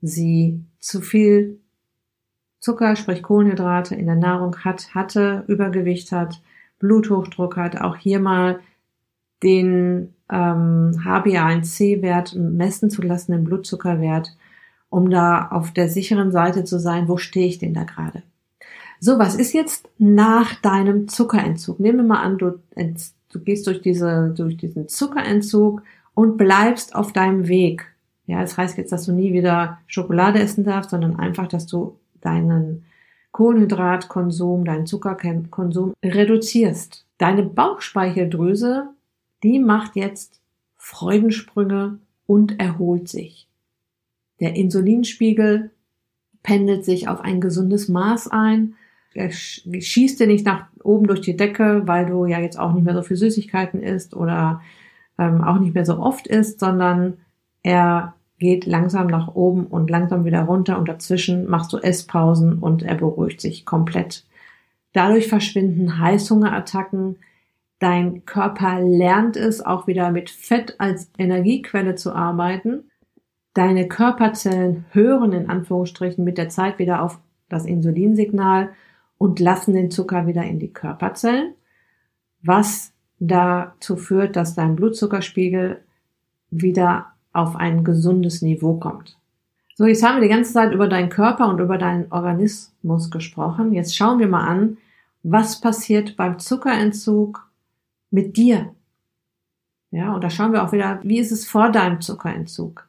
sie 0.00 0.60
zu 0.80 1.00
viel 1.00 1.60
Zucker, 2.58 2.96
sprich 2.96 3.22
Kohlenhydrate 3.22 3.94
in 3.94 4.06
der 4.06 4.16
Nahrung 4.16 4.56
hat, 4.64 4.94
hatte, 4.94 5.44
Übergewicht 5.48 6.12
hat, 6.12 6.40
Bluthochdruck 6.78 7.56
hat, 7.56 7.80
auch 7.80 7.96
hier 7.96 8.20
mal 8.20 8.60
den 9.42 10.14
ähm, 10.30 10.92
HbA1c-Wert 11.04 12.34
messen 12.36 12.90
zu 12.90 13.02
lassen, 13.02 13.32
den 13.32 13.44
Blutzuckerwert 13.44 14.36
um 14.92 15.08
da 15.08 15.48
auf 15.48 15.72
der 15.72 15.88
sicheren 15.88 16.32
Seite 16.32 16.64
zu 16.64 16.78
sein, 16.78 17.08
wo 17.08 17.16
stehe 17.16 17.46
ich 17.46 17.58
denn 17.58 17.72
da 17.72 17.84
gerade? 17.84 18.22
So, 19.00 19.18
was 19.18 19.34
ist 19.34 19.54
jetzt 19.54 19.88
nach 19.98 20.54
deinem 20.56 21.08
Zuckerentzug? 21.08 21.80
Nehmen 21.80 22.00
wir 22.00 22.04
mal 22.04 22.22
an, 22.22 22.36
du, 22.36 22.60
du 22.76 23.40
gehst 23.40 23.66
durch, 23.66 23.80
diese, 23.80 24.34
durch 24.36 24.58
diesen 24.58 24.88
Zuckerentzug 24.88 25.82
und 26.12 26.36
bleibst 26.36 26.94
auf 26.94 27.14
deinem 27.14 27.48
Weg. 27.48 27.86
Ja, 28.26 28.42
das 28.42 28.58
heißt 28.58 28.76
jetzt, 28.76 28.92
dass 28.92 29.06
du 29.06 29.12
nie 29.12 29.32
wieder 29.32 29.78
Schokolade 29.86 30.38
essen 30.40 30.62
darfst, 30.62 30.90
sondern 30.90 31.18
einfach, 31.18 31.48
dass 31.48 31.66
du 31.66 31.96
deinen 32.20 32.84
Kohlenhydratkonsum, 33.32 34.66
deinen 34.66 34.86
Zuckerkonsum 34.86 35.94
reduzierst. 36.04 37.06
Deine 37.16 37.44
Bauchspeicheldrüse, 37.44 38.90
die 39.42 39.58
macht 39.58 39.96
jetzt 39.96 40.38
Freudensprünge 40.76 41.98
und 42.26 42.60
erholt 42.60 43.08
sich. 43.08 43.48
Der 44.42 44.56
Insulinspiegel 44.56 45.70
pendelt 46.42 46.84
sich 46.84 47.06
auf 47.06 47.20
ein 47.20 47.40
gesundes 47.40 47.88
Maß 47.88 48.26
ein. 48.26 48.74
Er 49.14 49.30
schießt 49.30 50.18
dir 50.18 50.26
nicht 50.26 50.44
nach 50.44 50.66
oben 50.82 51.06
durch 51.06 51.20
die 51.20 51.36
Decke, 51.36 51.82
weil 51.86 52.06
du 52.06 52.26
ja 52.26 52.40
jetzt 52.40 52.58
auch 52.58 52.72
nicht 52.72 52.82
mehr 52.82 52.96
so 52.96 53.02
viel 53.02 53.16
Süßigkeiten 53.16 53.80
isst 53.80 54.16
oder 54.16 54.60
ähm, 55.16 55.44
auch 55.44 55.60
nicht 55.60 55.74
mehr 55.74 55.86
so 55.86 55.96
oft 56.00 56.26
isst, 56.26 56.58
sondern 56.58 57.18
er 57.62 58.14
geht 58.40 58.66
langsam 58.66 59.06
nach 59.06 59.32
oben 59.36 59.68
und 59.68 59.88
langsam 59.88 60.24
wieder 60.24 60.42
runter 60.42 60.76
und 60.76 60.88
dazwischen 60.88 61.48
machst 61.48 61.72
du 61.72 61.78
Esspausen 61.78 62.58
und 62.58 62.82
er 62.82 62.96
beruhigt 62.96 63.40
sich 63.40 63.64
komplett. 63.64 64.24
Dadurch 64.92 65.28
verschwinden 65.28 66.00
Heißhungerattacken. 66.00 67.18
Dein 67.78 68.24
Körper 68.24 68.80
lernt 68.80 69.36
es 69.36 69.64
auch 69.64 69.86
wieder 69.86 70.10
mit 70.10 70.30
Fett 70.30 70.74
als 70.80 71.12
Energiequelle 71.16 71.94
zu 71.94 72.12
arbeiten 72.12 72.90
Deine 73.54 73.86
Körperzellen 73.86 74.86
hören 74.90 75.32
in 75.32 75.50
Anführungsstrichen 75.50 76.24
mit 76.24 76.38
der 76.38 76.48
Zeit 76.48 76.78
wieder 76.78 77.02
auf 77.02 77.18
das 77.48 77.66
Insulinsignal 77.66 78.70
und 79.18 79.40
lassen 79.40 79.74
den 79.74 79.90
Zucker 79.90 80.26
wieder 80.26 80.42
in 80.42 80.58
die 80.58 80.72
Körperzellen, 80.72 81.54
was 82.42 82.92
dazu 83.18 83.96
führt, 83.96 84.36
dass 84.36 84.54
dein 84.54 84.74
Blutzuckerspiegel 84.74 85.80
wieder 86.50 87.12
auf 87.32 87.56
ein 87.56 87.84
gesundes 87.84 88.42
Niveau 88.42 88.78
kommt. 88.78 89.18
So, 89.74 89.86
jetzt 89.86 90.02
haben 90.02 90.16
wir 90.16 90.22
die 90.22 90.34
ganze 90.34 90.52
Zeit 90.52 90.72
über 90.72 90.88
deinen 90.88 91.08
Körper 91.08 91.48
und 91.48 91.60
über 91.60 91.78
deinen 91.78 92.10
Organismus 92.10 93.10
gesprochen. 93.10 93.72
Jetzt 93.72 93.96
schauen 93.96 94.18
wir 94.18 94.28
mal 94.28 94.46
an, 94.46 94.78
was 95.22 95.60
passiert 95.60 96.16
beim 96.16 96.38
Zuckerentzug 96.38 97.48
mit 98.10 98.36
dir. 98.36 98.74
Ja, 99.90 100.14
und 100.14 100.24
da 100.24 100.30
schauen 100.30 100.52
wir 100.52 100.64
auch 100.64 100.72
wieder, 100.72 101.00
wie 101.02 101.18
ist 101.18 101.32
es 101.32 101.48
vor 101.48 101.70
deinem 101.70 102.00
Zuckerentzug? 102.00 102.86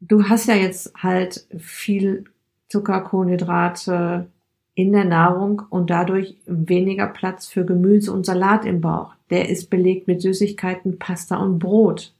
Du 0.00 0.24
hast 0.24 0.46
ja 0.46 0.54
jetzt 0.54 0.92
halt 1.02 1.46
viel 1.56 2.24
Zucker, 2.68 3.00
Kohlenhydrate 3.00 4.26
in 4.74 4.92
der 4.92 5.04
Nahrung 5.04 5.62
und 5.70 5.90
dadurch 5.90 6.36
weniger 6.46 7.06
Platz 7.08 7.48
für 7.48 7.64
Gemüse 7.64 8.12
und 8.12 8.24
Salat 8.24 8.64
im 8.64 8.80
Bauch. 8.80 9.14
Der 9.30 9.48
ist 9.48 9.70
belegt 9.70 10.06
mit 10.06 10.22
Süßigkeiten, 10.22 10.98
Pasta 10.98 11.36
und 11.36 11.58
Brot. 11.58 12.14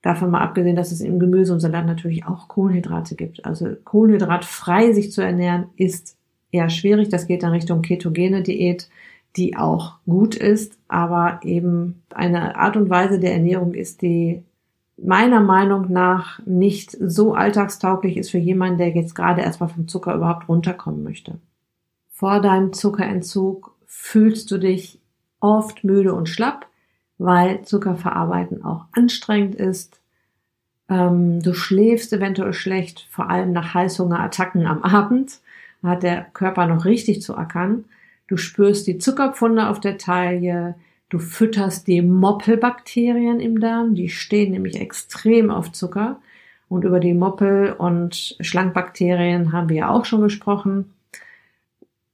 Davon 0.00 0.30
mal 0.30 0.42
abgesehen, 0.42 0.76
dass 0.76 0.92
es 0.92 1.00
im 1.00 1.18
Gemüse 1.18 1.52
und 1.52 1.60
Salat 1.60 1.86
natürlich 1.86 2.26
auch 2.26 2.48
Kohlenhydrate 2.48 3.16
gibt. 3.16 3.44
Also 3.44 3.74
kohlenhydratfrei 3.84 4.92
sich 4.92 5.12
zu 5.12 5.22
ernähren 5.22 5.66
ist 5.76 6.16
eher 6.52 6.70
schwierig. 6.70 7.08
Das 7.08 7.26
geht 7.26 7.42
dann 7.42 7.52
Richtung 7.52 7.82
ketogene 7.82 8.42
Diät, 8.42 8.88
die 9.36 9.56
auch 9.56 9.96
gut 10.06 10.36
ist, 10.36 10.78
aber 10.88 11.40
eben 11.42 12.02
eine 12.14 12.56
Art 12.56 12.76
und 12.76 12.88
Weise 12.88 13.18
der 13.18 13.32
Ernährung 13.32 13.74
ist, 13.74 14.02
die 14.02 14.42
meiner 14.96 15.40
Meinung 15.40 15.92
nach 15.92 16.40
nicht 16.46 16.96
so 17.00 17.34
alltagstauglich 17.34 18.16
ist 18.16 18.30
für 18.30 18.38
jemanden, 18.38 18.78
der 18.78 18.90
jetzt 18.90 19.14
gerade 19.14 19.42
erstmal 19.42 19.68
vom 19.68 19.88
Zucker 19.88 20.14
überhaupt 20.14 20.48
runterkommen 20.48 21.02
möchte. 21.02 21.38
Vor 22.10 22.40
deinem 22.40 22.72
Zuckerentzug 22.72 23.74
fühlst 23.86 24.50
du 24.50 24.58
dich 24.58 25.00
oft 25.40 25.84
müde 25.84 26.14
und 26.14 26.28
schlapp, 26.28 26.66
weil 27.18 27.62
Zucker 27.62 27.96
verarbeiten 27.96 28.64
auch 28.64 28.86
anstrengend 28.92 29.54
ist. 29.56 30.00
Ähm, 30.88 31.42
du 31.42 31.54
schläfst 31.54 32.12
eventuell 32.12 32.52
schlecht, 32.52 33.06
vor 33.10 33.30
allem 33.30 33.52
nach 33.52 33.74
Heißhungerattacken 33.74 34.66
am 34.66 34.82
Abend. 34.82 35.40
Da 35.82 35.88
hat 35.88 36.02
der 36.02 36.22
Körper 36.32 36.66
noch 36.66 36.84
richtig 36.84 37.20
zu 37.20 37.36
ackern. 37.36 37.84
Du 38.26 38.36
spürst 38.36 38.86
die 38.86 38.98
Zuckerpfunde 38.98 39.68
auf 39.68 39.80
der 39.80 39.98
Taille, 39.98 40.76
Du 41.08 41.18
fütterst 41.18 41.86
die 41.86 42.02
Moppelbakterien 42.02 43.40
im 43.40 43.60
Darm, 43.60 43.94
die 43.94 44.08
stehen 44.08 44.52
nämlich 44.52 44.80
extrem 44.80 45.50
auf 45.50 45.72
Zucker. 45.72 46.20
Und 46.68 46.84
über 46.84 46.98
die 46.98 47.14
Moppel- 47.14 47.72
und 47.72 48.36
Schlankbakterien 48.40 49.52
haben 49.52 49.68
wir 49.68 49.76
ja 49.76 49.90
auch 49.90 50.04
schon 50.04 50.22
gesprochen. 50.22 50.92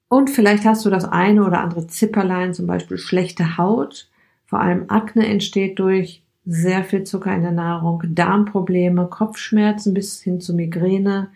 Und 0.08 0.28
vielleicht 0.28 0.64
hast 0.64 0.84
du 0.84 0.90
das 0.90 1.04
eine 1.04 1.46
oder 1.46 1.60
andere 1.60 1.86
Zipperlein, 1.86 2.52
zum 2.52 2.66
Beispiel 2.66 2.98
schlechte 2.98 3.56
Haut. 3.56 4.08
Vor 4.44 4.60
allem 4.60 4.86
Akne 4.88 5.26
entsteht 5.26 5.78
durch 5.78 6.24
sehr 6.44 6.82
viel 6.82 7.04
Zucker 7.04 7.34
in 7.34 7.42
der 7.42 7.52
Nahrung, 7.52 8.02
Darmprobleme, 8.04 9.06
Kopfschmerzen 9.06 9.94
bis 9.94 10.20
hin 10.20 10.40
zu 10.40 10.52
Migräne, 10.52 11.28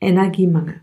Energiemangel. 0.00 0.80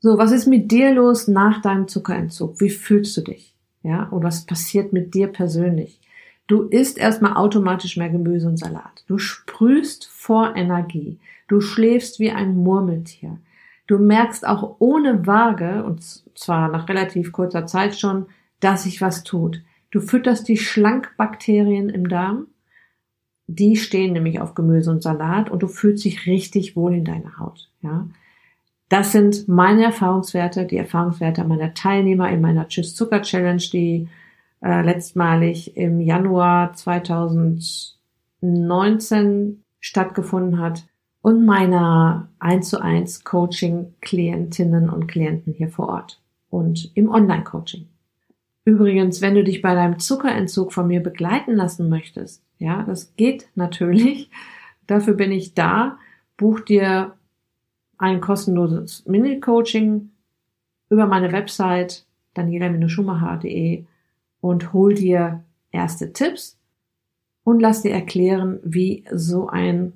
So, 0.00 0.18
was 0.18 0.30
ist 0.30 0.46
mit 0.46 0.70
dir 0.70 0.94
los 0.94 1.26
nach 1.26 1.62
deinem 1.62 1.88
Zuckerentzug? 1.88 2.60
Wie 2.60 2.70
fühlst 2.70 3.16
du 3.16 3.22
dich? 3.22 3.57
Ja, 3.88 4.02
und 4.10 4.22
was 4.22 4.44
passiert 4.44 4.92
mit 4.92 5.14
dir 5.14 5.28
persönlich? 5.28 5.98
Du 6.46 6.64
isst 6.64 6.98
erstmal 6.98 7.38
automatisch 7.38 7.96
mehr 7.96 8.10
Gemüse 8.10 8.46
und 8.46 8.58
Salat. 8.58 9.02
Du 9.06 9.16
sprühst 9.16 10.06
vor 10.08 10.54
Energie. 10.56 11.18
Du 11.46 11.62
schläfst 11.62 12.20
wie 12.20 12.30
ein 12.30 12.54
Murmeltier. 12.54 13.38
Du 13.86 13.98
merkst 13.98 14.46
auch 14.46 14.76
ohne 14.78 15.26
Waage, 15.26 15.84
und 15.84 16.02
zwar 16.34 16.68
nach 16.68 16.90
relativ 16.90 17.32
kurzer 17.32 17.64
Zeit 17.64 17.98
schon, 17.98 18.26
dass 18.60 18.82
sich 18.82 19.00
was 19.00 19.24
tut. 19.24 19.62
Du 19.90 20.02
fütterst 20.02 20.48
die 20.48 20.58
Schlankbakterien 20.58 21.88
im 21.88 22.10
Darm. 22.10 22.48
Die 23.46 23.76
stehen 23.76 24.12
nämlich 24.12 24.38
auf 24.38 24.54
Gemüse 24.54 24.90
und 24.90 25.02
Salat 25.02 25.48
und 25.48 25.62
du 25.62 25.66
fühlst 25.66 26.04
dich 26.04 26.26
richtig 26.26 26.76
wohl 26.76 26.92
in 26.92 27.06
deiner 27.06 27.38
Haut. 27.38 27.70
Ja. 27.80 28.06
Das 28.88 29.12
sind 29.12 29.46
meine 29.48 29.84
Erfahrungswerte, 29.84 30.64
die 30.64 30.78
Erfahrungswerte 30.78 31.44
meiner 31.44 31.74
Teilnehmer 31.74 32.30
in 32.30 32.40
meiner 32.40 32.68
Tschüss 32.68 32.94
Zucker 32.94 33.20
Challenge, 33.22 33.62
die 33.72 34.08
äh, 34.62 34.82
letztmalig 34.82 35.76
im 35.76 36.00
Januar 36.00 36.72
2019 36.72 39.62
stattgefunden 39.80 40.58
hat 40.58 40.86
und 41.20 41.44
meiner 41.44 42.28
1 42.38 42.70
zu 42.70 42.82
1 42.82 43.24
Coaching 43.24 43.92
Klientinnen 44.00 44.88
und 44.88 45.06
Klienten 45.06 45.52
hier 45.52 45.68
vor 45.68 45.88
Ort. 45.88 46.22
und 46.50 46.90
im 46.94 47.10
Online-Coaching. 47.10 47.86
Übrigens, 48.64 49.20
wenn 49.20 49.34
du 49.34 49.44
dich 49.44 49.60
bei 49.60 49.74
deinem 49.74 49.98
Zuckerentzug 49.98 50.72
von 50.72 50.86
mir 50.86 51.02
begleiten 51.02 51.54
lassen 51.54 51.90
möchtest, 51.90 52.42
ja, 52.58 52.84
das 52.84 53.14
geht 53.16 53.50
natürlich. 53.54 54.30
Dafür 54.86 55.12
bin 55.12 55.30
ich 55.30 55.52
da. 55.52 55.98
Buch 56.38 56.60
dir 56.60 57.17
ein 57.98 58.20
kostenloses 58.20 59.04
Mini-Coaching 59.06 60.10
über 60.88 61.06
meine 61.06 61.32
Website 61.32 62.06
daniela-schumacher.de 62.34 63.84
und 64.40 64.72
hol 64.72 64.94
dir 64.94 65.44
erste 65.70 66.12
Tipps 66.12 66.58
und 67.44 67.60
lass 67.60 67.82
dir 67.82 67.92
erklären, 67.92 68.60
wie 68.62 69.04
so 69.12 69.48
ein 69.48 69.92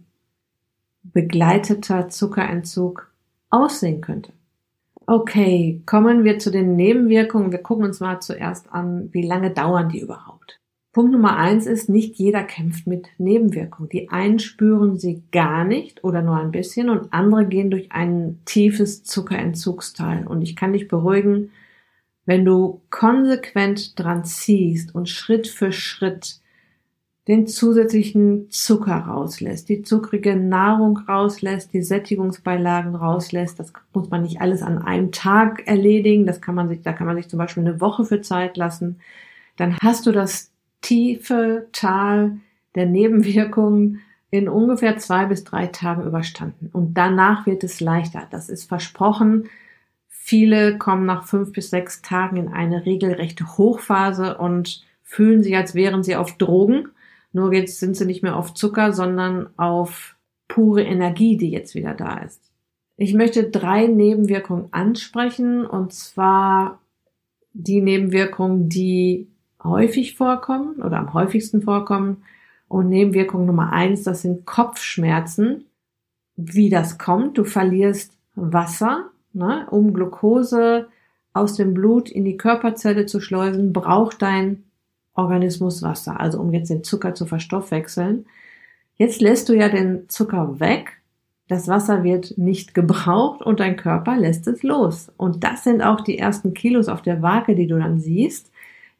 begleiteter 1.02 2.08
Zuckerentzug 2.08 3.12
aussehen 3.50 4.00
könnte. 4.00 4.32
Okay, 5.06 5.82
kommen 5.84 6.24
wir 6.24 6.38
zu 6.38 6.50
den 6.50 6.76
Nebenwirkungen. 6.76 7.50
Wir 7.50 7.62
gucken 7.62 7.84
uns 7.84 8.00
mal 8.00 8.20
zuerst 8.20 8.72
an, 8.72 9.08
wie 9.12 9.22
lange 9.22 9.50
dauern 9.50 9.88
die 9.88 10.00
überhaupt. 10.00 10.61
Punkt 10.92 11.12
Nummer 11.12 11.38
eins 11.38 11.66
ist, 11.66 11.88
nicht 11.88 12.16
jeder 12.16 12.42
kämpft 12.42 12.86
mit 12.86 13.08
Nebenwirkungen. 13.16 13.88
Die 13.88 14.10
einen 14.10 14.38
spüren 14.38 14.98
sie 14.98 15.22
gar 15.32 15.64
nicht 15.64 16.04
oder 16.04 16.20
nur 16.20 16.36
ein 16.36 16.50
bisschen 16.50 16.90
und 16.90 17.14
andere 17.14 17.46
gehen 17.46 17.70
durch 17.70 17.92
ein 17.92 18.40
tiefes 18.44 19.02
Zuckerentzugsteil. 19.02 20.26
Und 20.26 20.42
ich 20.42 20.54
kann 20.54 20.74
dich 20.74 20.88
beruhigen, 20.88 21.50
wenn 22.26 22.44
du 22.44 22.82
konsequent 22.90 23.98
dran 23.98 24.26
ziehst 24.26 24.94
und 24.94 25.08
Schritt 25.08 25.48
für 25.48 25.72
Schritt 25.72 26.40
den 27.26 27.46
zusätzlichen 27.46 28.50
Zucker 28.50 28.96
rauslässt, 28.96 29.70
die 29.70 29.82
zuckrige 29.82 30.36
Nahrung 30.36 30.98
rauslässt, 30.98 31.72
die 31.72 31.82
Sättigungsbeilagen 31.82 32.96
rauslässt. 32.96 33.58
Das 33.58 33.72
muss 33.94 34.10
man 34.10 34.22
nicht 34.22 34.42
alles 34.42 34.62
an 34.62 34.78
einem 34.78 35.10
Tag 35.10 35.66
erledigen. 35.66 36.26
Das 36.26 36.42
kann 36.42 36.54
man 36.54 36.68
sich, 36.68 36.82
da 36.82 36.92
kann 36.92 37.06
man 37.06 37.16
sich 37.16 37.28
zum 37.28 37.38
Beispiel 37.38 37.66
eine 37.66 37.80
Woche 37.80 38.04
für 38.04 38.20
Zeit 38.20 38.58
lassen. 38.58 39.00
Dann 39.56 39.78
hast 39.78 40.06
du 40.06 40.12
das 40.12 40.51
tiefe 40.82 41.68
Tal 41.72 42.38
der 42.74 42.86
Nebenwirkungen 42.86 44.00
in 44.30 44.48
ungefähr 44.48 44.98
zwei 44.98 45.26
bis 45.26 45.44
drei 45.44 45.66
Tagen 45.66 46.04
überstanden. 46.04 46.70
Und 46.72 46.94
danach 46.94 47.46
wird 47.46 47.64
es 47.64 47.80
leichter. 47.80 48.26
Das 48.30 48.48
ist 48.48 48.68
versprochen. 48.68 49.48
Viele 50.08 50.78
kommen 50.78 51.06
nach 51.06 51.24
fünf 51.24 51.52
bis 51.52 51.70
sechs 51.70 52.02
Tagen 52.02 52.36
in 52.36 52.48
eine 52.48 52.86
regelrechte 52.86 53.56
Hochphase 53.56 54.36
und 54.38 54.84
fühlen 55.02 55.42
sich, 55.42 55.56
als 55.56 55.74
wären 55.74 56.02
sie 56.02 56.16
auf 56.16 56.36
Drogen 56.36 56.88
nur 57.32 57.52
jetzt 57.52 57.78
sind 57.80 57.96
sie 57.96 58.04
nicht 58.04 58.22
mehr 58.22 58.36
auf 58.36 58.54
Zucker, 58.54 58.92
sondern 58.92 59.48
auf 59.56 60.16
pure 60.48 60.82
Energie, 60.82 61.36
die 61.36 61.50
jetzt 61.50 61.74
wieder 61.74 61.94
da 61.94 62.18
ist. 62.18 62.50
Ich 62.96 63.14
möchte 63.14 63.48
drei 63.48 63.86
Nebenwirkungen 63.86 64.68
ansprechen, 64.70 65.66
und 65.66 65.92
zwar 65.92 66.80
die 67.54 67.80
Nebenwirkungen, 67.80 68.68
die 68.68 69.28
häufig 69.64 70.16
vorkommen 70.16 70.82
oder 70.82 70.98
am 70.98 71.14
häufigsten 71.14 71.62
vorkommen. 71.62 72.24
Und 72.68 72.88
Nebenwirkung 72.88 73.46
Nummer 73.46 73.72
eins, 73.72 74.02
das 74.02 74.22
sind 74.22 74.46
Kopfschmerzen. 74.46 75.64
Wie 76.36 76.70
das 76.70 76.98
kommt, 76.98 77.36
du 77.36 77.44
verlierst 77.44 78.16
Wasser, 78.34 79.10
ne, 79.32 79.66
um 79.70 79.92
Glucose 79.92 80.88
aus 81.34 81.54
dem 81.54 81.74
Blut 81.74 82.10
in 82.10 82.24
die 82.24 82.36
Körperzelle 82.36 83.06
zu 83.06 83.20
schleusen, 83.20 83.72
braucht 83.72 84.22
dein 84.22 84.64
Organismus 85.14 85.82
Wasser, 85.82 86.18
also 86.18 86.40
um 86.40 86.52
jetzt 86.52 86.70
den 86.70 86.84
Zucker 86.84 87.14
zu 87.14 87.26
verstoffwechseln. 87.26 88.26
Jetzt 88.96 89.20
lässt 89.20 89.48
du 89.48 89.54
ja 89.54 89.68
den 89.68 90.08
Zucker 90.08 90.60
weg, 90.60 91.02
das 91.48 91.68
Wasser 91.68 92.02
wird 92.02 92.38
nicht 92.38 92.72
gebraucht 92.72 93.42
und 93.42 93.60
dein 93.60 93.76
Körper 93.76 94.16
lässt 94.16 94.46
es 94.46 94.62
los. 94.62 95.12
Und 95.16 95.44
das 95.44 95.64
sind 95.64 95.82
auch 95.82 96.00
die 96.00 96.18
ersten 96.18 96.54
Kilos 96.54 96.88
auf 96.88 97.02
der 97.02 97.20
Waage, 97.20 97.54
die 97.54 97.66
du 97.66 97.78
dann 97.78 97.98
siehst. 98.00 98.51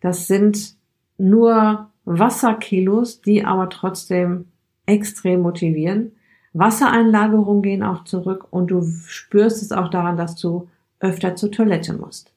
Das 0.02 0.26
sind 0.26 0.76
nur 1.16 1.90
Wasserkilos, 2.04 3.22
die 3.22 3.44
aber 3.44 3.70
trotzdem 3.70 4.48
extrem 4.84 5.40
motivieren. 5.40 6.12
Wassereinlagerungen 6.52 7.62
gehen 7.62 7.82
auch 7.82 8.04
zurück 8.04 8.46
und 8.50 8.70
du 8.70 8.82
spürst 9.06 9.62
es 9.62 9.72
auch 9.72 9.88
daran, 9.88 10.18
dass 10.18 10.36
du 10.36 10.68
öfter 11.00 11.34
zur 11.34 11.50
Toilette 11.50 11.94
musst. 11.94 12.34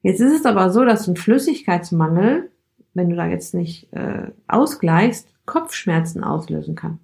Jetzt 0.00 0.20
ist 0.20 0.40
es 0.40 0.46
aber 0.46 0.70
so, 0.70 0.84
dass 0.84 1.06
ein 1.06 1.16
Flüssigkeitsmangel 1.16 2.48
wenn 2.94 3.10
du 3.10 3.16
da 3.16 3.26
jetzt 3.26 3.54
nicht 3.54 3.92
äh, 3.92 4.30
ausgleichst, 4.48 5.28
Kopfschmerzen 5.46 6.22
auslösen 6.24 6.74
kann. 6.74 6.98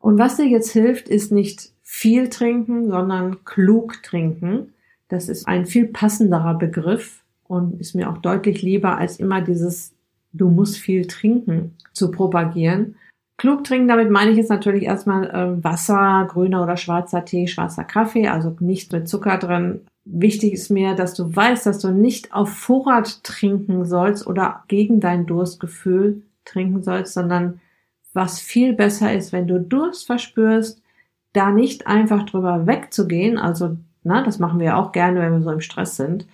Und 0.00 0.18
was 0.18 0.36
dir 0.36 0.46
jetzt 0.46 0.70
hilft, 0.70 1.08
ist 1.08 1.32
nicht 1.32 1.70
viel 1.82 2.28
trinken, 2.28 2.88
sondern 2.90 3.44
klug 3.44 4.02
trinken. 4.02 4.74
Das 5.08 5.28
ist 5.28 5.46
ein 5.46 5.66
viel 5.66 5.86
passenderer 5.86 6.54
Begriff 6.54 7.23
und 7.46 7.80
ist 7.80 7.94
mir 7.94 8.10
auch 8.10 8.18
deutlich 8.18 8.62
lieber, 8.62 8.98
als 8.98 9.18
immer 9.18 9.40
dieses 9.40 9.92
Du 10.32 10.50
musst 10.50 10.78
viel 10.78 11.06
trinken 11.06 11.76
zu 11.92 12.10
propagieren. 12.10 12.96
Klug 13.36 13.62
trinken, 13.62 13.86
damit 13.86 14.10
meine 14.10 14.32
ich 14.32 14.36
jetzt 14.36 14.50
natürlich 14.50 14.82
erstmal 14.82 15.30
äh, 15.30 15.62
Wasser, 15.62 16.26
grüner 16.28 16.62
oder 16.62 16.76
schwarzer 16.76 17.24
Tee, 17.24 17.46
schwarzer 17.46 17.84
Kaffee, 17.84 18.26
also 18.26 18.56
nicht 18.58 18.92
mit 18.92 19.08
Zucker 19.08 19.38
drin, 19.38 19.80
Wichtig 20.06 20.52
ist 20.52 20.68
mir, 20.68 20.94
dass 20.94 21.14
du 21.14 21.34
weißt, 21.34 21.64
dass 21.64 21.78
du 21.78 21.88
nicht 21.88 22.34
auf 22.34 22.50
Vorrat 22.50 23.24
trinken 23.24 23.86
sollst 23.86 24.26
oder 24.26 24.64
gegen 24.68 25.00
dein 25.00 25.24
Durstgefühl 25.24 26.22
trinken 26.44 26.82
sollst, 26.82 27.14
sondern 27.14 27.60
was 28.12 28.38
viel 28.38 28.74
besser 28.74 29.14
ist, 29.14 29.32
wenn 29.32 29.46
du 29.46 29.58
Durst 29.58 30.06
verspürst, 30.06 30.82
da 31.32 31.50
nicht 31.50 31.86
einfach 31.86 32.24
drüber 32.26 32.66
wegzugehen, 32.66 33.38
also 33.38 33.78
na, 34.02 34.22
das 34.22 34.38
machen 34.38 34.60
wir 34.60 34.76
auch 34.76 34.92
gerne, 34.92 35.20
wenn 35.20 35.32
wir 35.32 35.42
so 35.42 35.50
im 35.50 35.62
Stress 35.62 35.96
sind, 35.96 36.26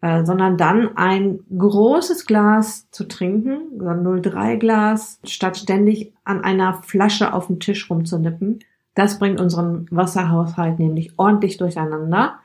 äh, 0.00 0.24
sondern 0.24 0.56
dann 0.56 0.96
ein 0.96 1.40
großes 1.56 2.26
Glas 2.26 2.90
zu 2.90 3.04
trinken, 3.04 3.78
so 3.78 3.86
ein 3.86 4.04
0,3 4.04 4.56
Glas, 4.56 5.20
statt 5.24 5.56
ständig 5.56 6.14
an 6.24 6.42
einer 6.42 6.82
Flasche 6.82 7.32
auf 7.32 7.46
dem 7.46 7.60
Tisch 7.60 7.90
rumzunippen. 7.90 8.60
Das 8.94 9.18
bringt 9.18 9.40
unseren 9.40 9.86
Wasserhaushalt 9.90 10.78
nämlich 10.78 11.18
ordentlich 11.18 11.56
durcheinander 11.56 12.38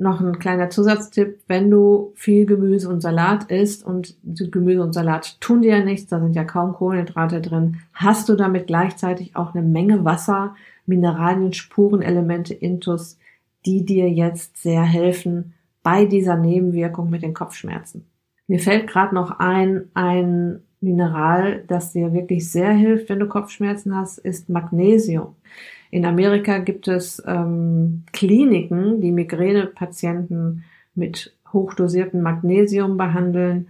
noch 0.00 0.20
ein 0.20 0.38
kleiner 0.38 0.70
Zusatztipp, 0.70 1.40
wenn 1.46 1.70
du 1.70 2.12
viel 2.14 2.46
Gemüse 2.46 2.88
und 2.88 3.00
Salat 3.00 3.50
isst 3.50 3.84
und 3.84 4.16
Gemüse 4.22 4.82
und 4.82 4.92
Salat 4.92 5.40
tun 5.40 5.62
dir 5.62 5.78
ja 5.78 5.84
nichts, 5.84 6.08
da 6.08 6.20
sind 6.20 6.34
ja 6.34 6.44
kaum 6.44 6.72
Kohlenhydrate 6.72 7.40
drin, 7.40 7.78
hast 7.92 8.28
du 8.28 8.36
damit 8.36 8.66
gleichzeitig 8.66 9.36
auch 9.36 9.54
eine 9.54 9.66
Menge 9.66 10.04
Wasser, 10.04 10.54
Mineralien, 10.86 11.52
Spurenelemente, 11.52 12.54
Intus, 12.54 13.18
die 13.66 13.84
dir 13.84 14.08
jetzt 14.08 14.62
sehr 14.62 14.82
helfen 14.82 15.54
bei 15.88 16.04
dieser 16.04 16.36
Nebenwirkung 16.36 17.08
mit 17.08 17.22
den 17.22 17.32
Kopfschmerzen. 17.32 18.04
Mir 18.46 18.58
fällt 18.58 18.88
gerade 18.88 19.14
noch 19.14 19.38
ein, 19.38 19.88
ein 19.94 20.60
Mineral, 20.82 21.64
das 21.66 21.94
dir 21.94 22.12
wirklich 22.12 22.52
sehr 22.52 22.72
hilft, 22.72 23.08
wenn 23.08 23.20
du 23.20 23.26
Kopfschmerzen 23.26 23.96
hast, 23.96 24.18
ist 24.18 24.50
Magnesium. 24.50 25.36
In 25.90 26.04
Amerika 26.04 26.58
gibt 26.58 26.88
es 26.88 27.22
ähm, 27.26 28.04
Kliniken, 28.12 29.00
die 29.00 29.12
Migränepatienten 29.12 30.64
mit 30.94 31.34
hochdosiertem 31.54 32.20
Magnesium 32.20 32.98
behandeln. 32.98 33.68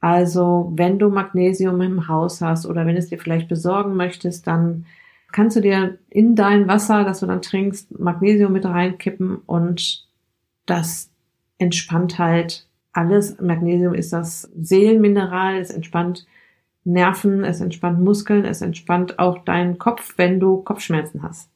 Also 0.00 0.70
wenn 0.76 0.98
du 0.98 1.08
Magnesium 1.08 1.80
im 1.80 2.08
Haus 2.08 2.42
hast 2.42 2.66
oder 2.66 2.84
wenn 2.84 2.98
es 2.98 3.08
dir 3.08 3.18
vielleicht 3.18 3.48
besorgen 3.48 3.96
möchtest, 3.96 4.46
dann 4.46 4.84
kannst 5.32 5.56
du 5.56 5.62
dir 5.62 5.96
in 6.10 6.34
dein 6.36 6.68
Wasser, 6.68 7.04
das 7.04 7.20
du 7.20 7.26
dann 7.26 7.40
trinkst, 7.40 7.98
Magnesium 7.98 8.52
mit 8.52 8.66
reinkippen 8.66 9.36
und 9.46 10.06
das 10.66 11.13
entspannt 11.58 12.18
halt 12.18 12.66
alles. 12.92 13.40
Magnesium 13.40 13.94
ist 13.94 14.12
das 14.12 14.50
Seelenmineral, 14.56 15.58
es 15.58 15.70
entspannt 15.70 16.26
Nerven, 16.84 17.44
es 17.44 17.60
entspannt 17.60 18.00
Muskeln, 18.00 18.44
es 18.44 18.60
entspannt 18.60 19.18
auch 19.18 19.44
deinen 19.44 19.78
Kopf, 19.78 20.14
wenn 20.16 20.38
du 20.38 20.58
Kopfschmerzen 20.58 21.22
hast. 21.22 21.48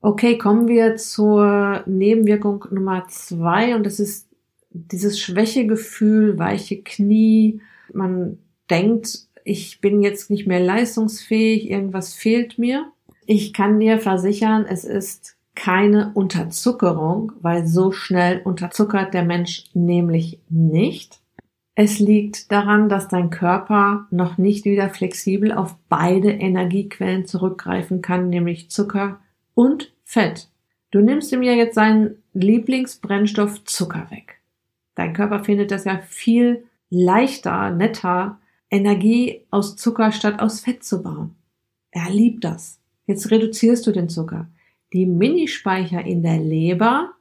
Okay, 0.00 0.38
kommen 0.38 0.68
wir 0.68 0.96
zur 0.96 1.82
Nebenwirkung 1.86 2.64
Nummer 2.70 3.08
zwei 3.08 3.74
und 3.74 3.84
das 3.84 3.98
ist 3.98 4.28
dieses 4.70 5.18
Schwächegefühl, 5.18 6.38
weiche 6.38 6.82
Knie. 6.82 7.60
Man 7.92 8.38
denkt, 8.70 9.26
ich 9.42 9.80
bin 9.80 10.02
jetzt 10.02 10.30
nicht 10.30 10.46
mehr 10.46 10.60
leistungsfähig, 10.60 11.70
irgendwas 11.70 12.14
fehlt 12.14 12.58
mir. 12.58 12.92
Ich 13.26 13.52
kann 13.52 13.80
dir 13.80 13.98
versichern, 13.98 14.66
es 14.68 14.84
ist 14.84 15.35
keine 15.56 16.12
Unterzuckerung, 16.14 17.32
weil 17.40 17.66
so 17.66 17.90
schnell 17.90 18.40
unterzuckert 18.44 19.12
der 19.12 19.24
Mensch 19.24 19.64
nämlich 19.74 20.38
nicht. 20.48 21.18
Es 21.74 21.98
liegt 21.98 22.52
daran, 22.52 22.88
dass 22.88 23.08
dein 23.08 23.30
Körper 23.30 24.06
noch 24.10 24.38
nicht 24.38 24.64
wieder 24.64 24.88
flexibel 24.88 25.52
auf 25.52 25.76
beide 25.88 26.30
Energiequellen 26.30 27.26
zurückgreifen 27.26 28.00
kann, 28.00 28.30
nämlich 28.30 28.70
Zucker 28.70 29.18
und 29.54 29.92
Fett. 30.04 30.48
Du 30.90 31.00
nimmst 31.00 31.32
ihm 31.32 31.42
ja 31.42 31.52
jetzt 31.52 31.74
seinen 31.74 32.22
Lieblingsbrennstoff 32.32 33.64
Zucker 33.64 34.06
weg. 34.10 34.40
Dein 34.94 35.12
Körper 35.12 35.44
findet 35.44 35.70
das 35.70 35.84
ja 35.84 35.98
viel 35.98 36.64
leichter, 36.88 37.70
netter, 37.70 38.38
Energie 38.70 39.42
aus 39.50 39.76
Zucker 39.76 40.12
statt 40.12 40.40
aus 40.40 40.60
Fett 40.60 40.84
zu 40.84 41.02
bauen. 41.02 41.34
Er 41.90 42.10
liebt 42.10 42.44
das. 42.44 42.80
Jetzt 43.06 43.30
reduzierst 43.30 43.86
du 43.86 43.92
den 43.92 44.08
Zucker. 44.08 44.48
Die 44.92 45.06
Minispeicher 45.06 46.04
in 46.04 46.22
der 46.22 46.38
Leber 46.38 47.12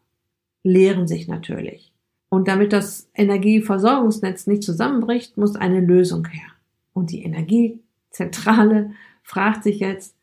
leeren 0.64 1.08
sich 1.08 1.28
natürlich. 1.28 1.92
Und 2.30 2.48
damit 2.48 2.74
das 2.74 3.10
Energieversorgungsnetz 3.14 4.48
nicht 4.48 4.64
zusammenbricht, 4.64 5.38
muss 5.38 5.56
eine 5.56 5.80
Lösung 5.80 6.28
her. 6.28 6.48
Und 6.94 7.12
die 7.12 7.22
Energiezentrale 7.24 8.92
fragt 9.24 9.64
sich 9.64 9.80
jetzt, 9.80 10.16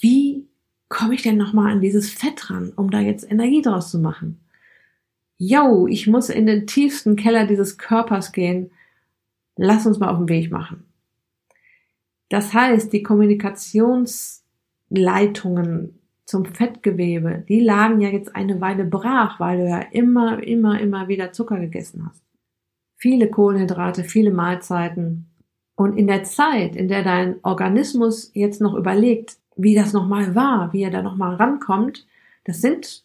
wie 0.00 0.46
komme 0.88 1.14
ich 1.14 1.22
denn 1.22 1.36
nochmal 1.36 1.72
an 1.72 1.80
dieses 1.80 2.10
Fett 2.10 2.50
ran, 2.50 2.72
um 2.76 2.90
da 2.90 3.00
jetzt 3.00 3.28
Energie 3.30 3.62
draus 3.62 3.90
zu 3.90 3.98
machen? 3.98 4.40
Yo, 5.38 5.86
ich 5.86 6.06
muss 6.06 6.28
in 6.30 6.46
den 6.46 6.66
tiefsten 6.66 7.16
Keller 7.16 7.46
dieses 7.46 7.78
Körpers 7.78 8.32
gehen. 8.32 8.70
Lass 9.56 9.86
uns 9.86 9.98
mal 9.98 10.08
auf 10.08 10.18
den 10.18 10.28
Weg 10.28 10.50
machen. 10.50 10.84
Das 12.28 12.52
heißt, 12.54 12.92
die 12.92 13.02
Kommunikationsleitungen 13.02 15.97
zum 16.28 16.44
Fettgewebe, 16.44 17.42
die 17.48 17.60
lagen 17.60 18.02
ja 18.02 18.10
jetzt 18.10 18.36
eine 18.36 18.60
Weile 18.60 18.84
brach, 18.84 19.40
weil 19.40 19.60
du 19.60 19.66
ja 19.66 19.80
immer, 19.80 20.42
immer, 20.42 20.78
immer 20.78 21.08
wieder 21.08 21.32
Zucker 21.32 21.58
gegessen 21.58 22.04
hast. 22.06 22.22
Viele 22.96 23.30
Kohlenhydrate, 23.30 24.04
viele 24.04 24.30
Mahlzeiten. 24.30 25.30
Und 25.74 25.96
in 25.96 26.06
der 26.06 26.24
Zeit, 26.24 26.76
in 26.76 26.88
der 26.88 27.02
dein 27.02 27.36
Organismus 27.44 28.30
jetzt 28.34 28.60
noch 28.60 28.74
überlegt, 28.74 29.38
wie 29.56 29.74
das 29.74 29.94
nochmal 29.94 30.34
war, 30.34 30.70
wie 30.74 30.82
er 30.82 30.90
da 30.90 31.00
nochmal 31.00 31.36
rankommt, 31.36 32.06
das 32.44 32.60
sind 32.60 33.04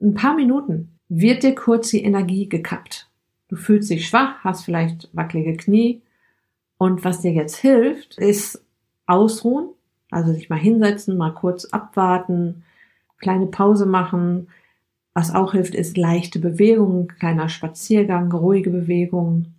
ein 0.00 0.14
paar 0.14 0.34
Minuten, 0.34 0.98
wird 1.10 1.42
dir 1.42 1.54
kurz 1.54 1.90
die 1.90 2.04
Energie 2.04 2.48
gekappt. 2.48 3.10
Du 3.48 3.56
fühlst 3.56 3.90
dich 3.90 4.08
schwach, 4.08 4.38
hast 4.44 4.64
vielleicht 4.64 5.10
wackelige 5.12 5.58
Knie. 5.58 6.00
Und 6.78 7.04
was 7.04 7.20
dir 7.20 7.32
jetzt 7.32 7.56
hilft, 7.56 8.16
ist 8.16 8.64
ausruhen, 9.04 9.75
also 10.16 10.32
sich 10.32 10.48
mal 10.48 10.58
hinsetzen, 10.58 11.16
mal 11.16 11.34
kurz 11.34 11.66
abwarten, 11.66 12.64
kleine 13.18 13.46
Pause 13.46 13.86
machen. 13.86 14.48
Was 15.14 15.34
auch 15.34 15.52
hilft, 15.52 15.74
ist 15.74 15.96
leichte 15.96 16.38
Bewegungen, 16.38 17.08
kleiner 17.08 17.48
Spaziergang, 17.48 18.32
ruhige 18.32 18.70
Bewegungen. 18.70 19.54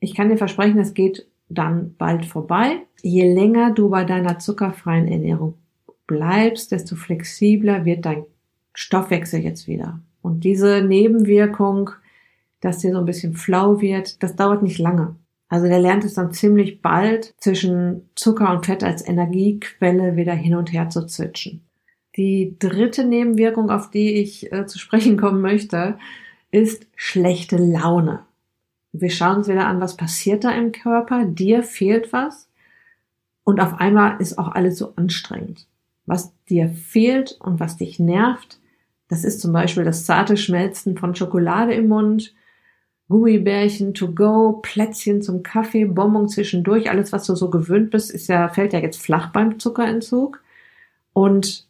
Ich 0.00 0.14
kann 0.14 0.30
dir 0.30 0.38
versprechen, 0.38 0.78
es 0.78 0.94
geht 0.94 1.26
dann 1.48 1.94
bald 1.98 2.24
vorbei. 2.24 2.78
Je 3.02 3.32
länger 3.32 3.72
du 3.72 3.90
bei 3.90 4.04
deiner 4.04 4.38
zuckerfreien 4.38 5.08
Ernährung 5.08 5.54
bleibst, 6.06 6.72
desto 6.72 6.96
flexibler 6.96 7.84
wird 7.84 8.06
dein 8.06 8.24
Stoffwechsel 8.72 9.40
jetzt 9.40 9.68
wieder. 9.68 10.00
Und 10.22 10.44
diese 10.44 10.82
Nebenwirkung, 10.82 11.90
dass 12.60 12.78
dir 12.78 12.92
so 12.92 12.98
ein 12.98 13.04
bisschen 13.04 13.34
flau 13.34 13.80
wird, 13.80 14.22
das 14.22 14.36
dauert 14.36 14.62
nicht 14.62 14.78
lange. 14.78 15.16
Also 15.50 15.66
der 15.66 15.80
lernt 15.80 16.04
es 16.04 16.14
dann 16.14 16.32
ziemlich 16.32 16.80
bald 16.80 17.34
zwischen 17.38 18.08
Zucker 18.14 18.52
und 18.52 18.64
Fett 18.64 18.84
als 18.84 19.06
Energiequelle 19.06 20.14
wieder 20.14 20.32
hin 20.32 20.54
und 20.54 20.72
her 20.72 20.88
zu 20.88 21.06
zwitschen. 21.06 21.66
Die 22.16 22.56
dritte 22.58 23.04
Nebenwirkung, 23.04 23.68
auf 23.68 23.90
die 23.90 24.14
ich 24.14 24.52
äh, 24.52 24.66
zu 24.66 24.78
sprechen 24.78 25.18
kommen 25.18 25.40
möchte, 25.40 25.98
ist 26.52 26.86
schlechte 26.94 27.56
Laune. 27.56 28.20
Wir 28.92 29.10
schauen 29.10 29.38
uns 29.38 29.48
wieder 29.48 29.66
an, 29.66 29.80
was 29.80 29.96
passiert 29.96 30.44
da 30.44 30.52
im 30.52 30.70
Körper. 30.70 31.24
Dir 31.24 31.64
fehlt 31.64 32.12
was. 32.12 32.48
Und 33.42 33.60
auf 33.60 33.74
einmal 33.74 34.20
ist 34.20 34.38
auch 34.38 34.48
alles 34.48 34.78
so 34.78 34.94
anstrengend. 34.94 35.66
Was 36.06 36.32
dir 36.48 36.68
fehlt 36.68 37.36
und 37.40 37.58
was 37.58 37.76
dich 37.76 37.98
nervt, 37.98 38.60
das 39.08 39.24
ist 39.24 39.40
zum 39.40 39.52
Beispiel 39.52 39.82
das 39.82 40.04
zarte 40.04 40.36
Schmelzen 40.36 40.96
von 40.96 41.16
Schokolade 41.16 41.74
im 41.74 41.88
Mund, 41.88 42.34
Gummibärchen 43.10 43.92
to 43.92 44.12
go, 44.12 44.60
Plätzchen 44.62 45.20
zum 45.20 45.42
Kaffee, 45.42 45.84
Bonbon 45.84 46.28
zwischendurch, 46.28 46.88
alles 46.88 47.12
was 47.12 47.26
du 47.26 47.34
so 47.34 47.50
gewöhnt 47.50 47.90
bist, 47.90 48.10
ist 48.10 48.28
ja, 48.28 48.48
fällt 48.48 48.72
ja 48.72 48.78
jetzt 48.78 49.02
flach 49.02 49.32
beim 49.32 49.58
Zuckerentzug. 49.58 50.40
Und 51.12 51.66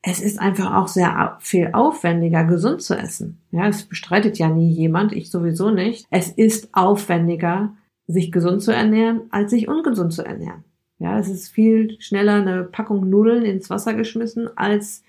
es 0.00 0.20
ist 0.20 0.38
einfach 0.38 0.74
auch 0.76 0.86
sehr 0.86 1.36
viel 1.40 1.70
aufwendiger, 1.72 2.44
gesund 2.44 2.80
zu 2.82 2.94
essen. 2.94 3.38
Ja, 3.50 3.66
es 3.66 3.82
bestreitet 3.82 4.38
ja 4.38 4.48
nie 4.48 4.70
jemand, 4.70 5.12
ich 5.12 5.28
sowieso 5.28 5.72
nicht. 5.72 6.06
Es 6.10 6.30
ist 6.30 6.68
aufwendiger, 6.72 7.74
sich 8.06 8.30
gesund 8.30 8.62
zu 8.62 8.72
ernähren, 8.72 9.22
als 9.30 9.50
sich 9.50 9.66
ungesund 9.66 10.12
zu 10.12 10.24
ernähren. 10.24 10.62
Ja, 11.00 11.18
es 11.18 11.28
ist 11.28 11.48
viel 11.48 12.00
schneller 12.00 12.34
eine 12.34 12.62
Packung 12.62 13.10
Nudeln 13.10 13.44
ins 13.44 13.68
Wasser 13.68 13.94
geschmissen, 13.94 14.48
als 14.56 15.02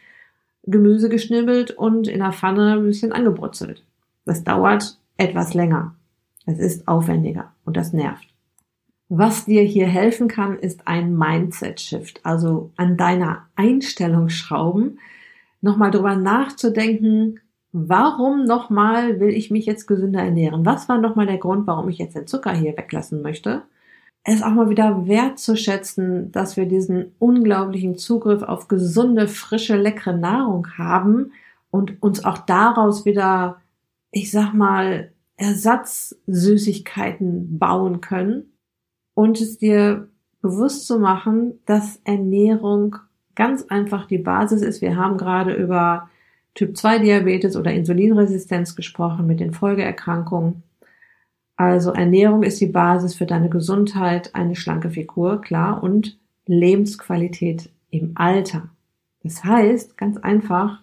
Gemüse 0.63 1.07
geschnibbelt 1.07 1.69
und 1.69 2.07
in 2.07 2.19
der 2.19 2.33
Pfanne 2.33 2.73
ein 2.73 2.83
bisschen 2.83 3.13
angebrutzelt. 3.13 3.83
Das 4.25 4.43
dauert 4.43 4.97
etwas 5.17 5.53
länger. 5.53 5.95
Es 6.45 6.59
ist 6.59 6.87
aufwendiger 6.87 7.51
und 7.65 7.77
das 7.77 7.93
nervt. 7.93 8.27
Was 9.09 9.45
dir 9.45 9.61
hier 9.61 9.87
helfen 9.87 10.27
kann, 10.27 10.59
ist 10.59 10.87
ein 10.87 11.17
Mindset-Shift, 11.17 12.21
also 12.23 12.71
an 12.75 12.97
deiner 12.97 13.47
Einstellung 13.55 14.29
schrauben, 14.29 14.99
nochmal 15.61 15.91
drüber 15.91 16.15
nachzudenken, 16.15 17.39
warum 17.71 18.45
nochmal 18.45 19.19
will 19.19 19.29
ich 19.29 19.49
mich 19.49 19.65
jetzt 19.65 19.87
gesünder 19.87 20.21
ernähren? 20.21 20.65
Was 20.65 20.89
war 20.89 20.97
nochmal 20.97 21.25
der 21.25 21.37
Grund, 21.37 21.67
warum 21.67 21.87
ich 21.89 21.97
jetzt 21.99 22.15
den 22.15 22.27
Zucker 22.27 22.51
hier 22.51 22.77
weglassen 22.77 23.21
möchte? 23.21 23.63
Es 24.23 24.43
auch 24.43 24.51
mal 24.51 24.69
wieder 24.69 25.07
wertzuschätzen, 25.07 26.33
dass 26.33 26.57
wir 26.57 26.65
diesen 26.65 27.13
unglaublichen 27.17 27.95
Zugriff 27.95 28.43
auf 28.43 28.67
gesunde, 28.67 29.29
frische, 29.29 29.77
leckere 29.77 30.17
Nahrung 30.17 30.67
haben 30.77 31.31
und 31.71 32.01
uns 32.01 32.25
auch 32.25 32.39
daraus 32.39 33.05
wieder, 33.05 33.61
ich 34.11 34.31
sag 34.31 34.53
mal, 34.53 35.11
Ersatzsüßigkeiten 35.37 37.59
bauen 37.59 38.01
können 38.01 38.57
und 39.13 39.39
es 39.39 39.57
dir 39.57 40.09
bewusst 40.41 40.87
zu 40.87 40.99
machen, 40.99 41.59
dass 41.65 42.01
Ernährung 42.03 42.97
ganz 43.35 43.63
einfach 43.63 44.07
die 44.07 44.17
Basis 44.17 44.61
ist. 44.61 44.81
Wir 44.81 44.95
haben 44.95 45.17
gerade 45.17 45.53
über 45.53 46.09
Typ 46.55 46.75
2 46.75 46.99
Diabetes 46.99 47.55
oder 47.55 47.71
Insulinresistenz 47.71 48.75
gesprochen 48.75 49.27
mit 49.27 49.39
den 49.39 49.53
Folgeerkrankungen. 49.53 50.63
Also 51.55 51.91
Ernährung 51.91 52.43
ist 52.43 52.59
die 52.61 52.67
Basis 52.67 53.15
für 53.15 53.27
deine 53.27 53.49
Gesundheit, 53.49 54.33
eine 54.33 54.55
schlanke 54.55 54.89
Figur, 54.89 55.41
klar, 55.41 55.83
und 55.83 56.17
Lebensqualität 56.47 57.69
im 57.89 58.13
Alter. 58.15 58.69
Das 59.23 59.43
heißt, 59.43 59.97
ganz 59.97 60.17
einfach 60.17 60.81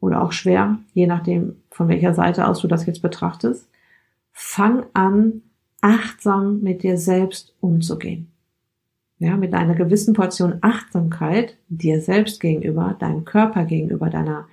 oder 0.00 0.22
auch 0.22 0.32
schwer, 0.32 0.78
je 0.94 1.06
nachdem, 1.06 1.56
von 1.70 1.88
welcher 1.88 2.14
Seite 2.14 2.46
aus 2.46 2.60
du 2.60 2.68
das 2.68 2.86
jetzt 2.86 3.02
betrachtest, 3.02 3.68
fang 4.32 4.84
an, 4.94 5.42
achtsam 5.80 6.60
mit 6.60 6.82
dir 6.82 6.96
selbst 6.96 7.54
umzugehen. 7.60 8.28
Ja, 9.18 9.36
mit 9.36 9.52
einer 9.52 9.74
gewissen 9.74 10.14
Portion 10.14 10.58
Achtsamkeit 10.60 11.56
dir 11.68 12.00
selbst 12.00 12.40
gegenüber, 12.40 12.96
deinem 12.98 13.24
Körper 13.24 13.64
gegenüber, 13.64 14.10
deiner 14.10 14.46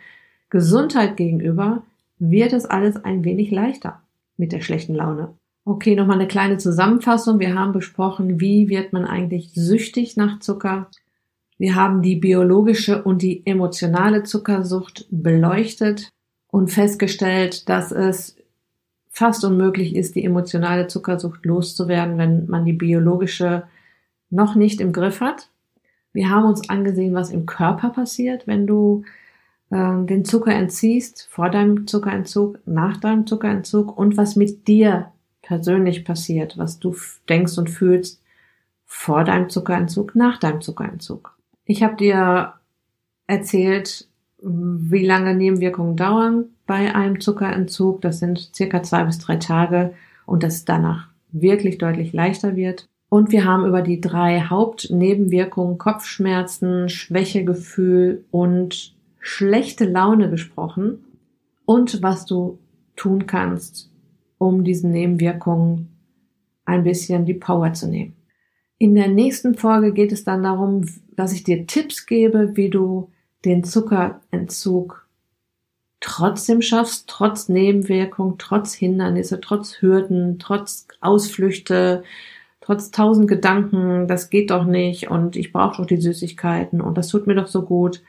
Gesundheit 0.50 1.18
gegenüber, 1.18 1.84
wird 2.18 2.54
es 2.54 2.66
alles 2.66 3.04
ein 3.04 3.24
wenig 3.24 3.52
leichter 3.52 4.02
mit 4.38 4.52
der 4.52 4.62
schlechten 4.62 4.96
Laune. 4.96 5.36
Okay, 5.66 5.96
nochmal 5.96 6.18
eine 6.18 6.28
kleine 6.28 6.58
Zusammenfassung. 6.58 7.40
Wir 7.40 7.56
haben 7.56 7.74
besprochen, 7.74 8.40
wie 8.40 8.70
wird 8.70 8.94
man 8.94 9.06
eigentlich 9.06 9.52
süchtig 9.54 10.16
nach 10.16 10.40
Zucker. 10.40 10.90
Wir 11.58 11.76
haben 11.76 12.02
die 12.02 12.18
biologische 12.18 13.04
und 13.04 13.22
die 13.22 13.46
emotionale 13.46 14.24
Zuckersucht 14.24 15.06
beleuchtet 15.10 16.10
und 16.48 16.70
festgestellt, 16.70 17.70
dass 17.70 17.92
es 17.92 18.36
fast 19.10 19.46
unmöglich 19.46 19.96
ist, 19.96 20.16
die 20.16 20.26
emotionale 20.26 20.88
Zuckersucht 20.88 21.46
loszuwerden, 21.46 22.18
wenn 22.18 22.48
man 22.48 22.66
die 22.66 22.74
biologische 22.74 23.64
noch 24.30 24.56
nicht 24.56 24.82
im 24.82 24.92
Griff 24.92 25.22
hat. 25.22 25.50
Wir 26.12 26.30
haben 26.30 26.46
uns 26.46 26.70
angesehen, 26.70 27.14
was 27.14 27.30
im 27.30 27.46
Körper 27.46 27.90
passiert, 27.90 28.48
wenn 28.48 28.68
du 28.68 29.04
äh, 29.70 30.06
den 30.06 30.26
Zucker 30.26 30.54
entziehst, 30.54 31.28
vor 31.30 31.50
deinem 31.50 31.88
Zuckerentzug, 31.88 32.60
nach 32.66 32.98
deinem 32.98 33.26
Zuckerentzug 33.26 33.98
und 33.98 34.18
was 34.18 34.36
mit 34.36 34.68
dir 34.68 35.12
persönlich 35.42 36.04
passiert, 36.04 36.58
was 36.58 36.80
du 36.80 36.96
denkst 37.30 37.58
und 37.58 37.70
fühlst 37.70 38.22
vor 38.86 39.24
deinem 39.24 39.50
Zuckerentzug, 39.50 40.16
nach 40.16 40.40
deinem 40.40 40.62
Zuckerentzug. 40.62 41.35
Ich 41.66 41.84
habe 41.84 41.96
dir 41.96 42.54
erzählt, 43.28 44.08
wie 44.42 45.06
lange 45.06 45.36
Nebenwirkungen 45.36 45.96
dauern 45.96 46.46
bei 46.68 46.94
einem 46.94 47.20
Zuckerentzug. 47.20 48.02
Das 48.02 48.20
sind 48.20 48.52
circa 48.56 48.84
zwei 48.84 49.04
bis 49.04 49.18
drei 49.18 49.38
Tage 49.38 49.94
und 50.26 50.44
das 50.44 50.66
danach 50.66 51.10
wirklich 51.32 51.78
deutlich 51.78 52.14
leichter 52.14 52.56
wird. 52.56 52.88
Und 53.10 53.32
wir 53.32 53.46
haben 53.46 53.66
über 53.66 53.82
die 53.82 54.02
drei 54.02 54.42
Hauptnebenwirkungen 54.42 55.78
Kopfschmerzen, 55.78 56.90
Schwächegefühl 56.90 58.26
und 58.32 58.96
schlechte 59.20 59.86
Laune 59.86 60.30
gesprochen 60.30 61.04
und 61.66 62.04
was 62.04 62.26
du 62.26 62.60
tun 62.96 63.26
kannst, 63.26 63.92
um 64.38 64.64
diesen 64.64 64.92
Nebenwirkungen 64.92 65.90
ein 66.66 66.84
bisschen 66.84 67.26
die 67.26 67.34
Power 67.34 67.74
zu 67.74 67.88
nehmen. 67.88 68.15
In 68.78 68.96
der 68.96 69.08
nächsten 69.08 69.56
Folge 69.56 69.94
geht 69.94 70.12
es 70.12 70.24
dann 70.24 70.44
darum, 70.44 70.86
dass 71.16 71.34
ich 71.34 71.44
dir 71.44 71.66
Tipps 71.66 72.06
gebe, 72.06 72.56
wie 72.56 72.70
du 72.70 73.10
den 73.46 73.64
Zuckerentzug 73.64 75.08
trotzdem 76.02 76.62
schaffst, 76.62 77.08
trotz 77.08 77.48
Nebenwirkung, 77.48 78.38
trotz 78.38 78.74
Hindernisse, 78.74 79.40
trotz 79.40 79.82
Hürden, 79.82 80.40
trotz 80.40 80.88
Ausflüchte, 81.00 82.04
trotz 82.62 82.92
tausend 82.92 83.28
Gedanken, 83.28 84.08
das 84.08 84.30
geht 84.30 84.52
doch 84.52 84.66
nicht 84.66 85.10
und 85.10 85.36
ich 85.36 85.54
brauche 85.54 85.78
doch 85.78 85.88
die 85.88 86.02
Süßigkeiten 86.02 86.82
und 86.82 86.98
das 86.98 87.08
tut 87.08 87.28
mir 87.28 87.36
doch 87.36 87.48
so 87.48 87.64
gut. 87.64 88.04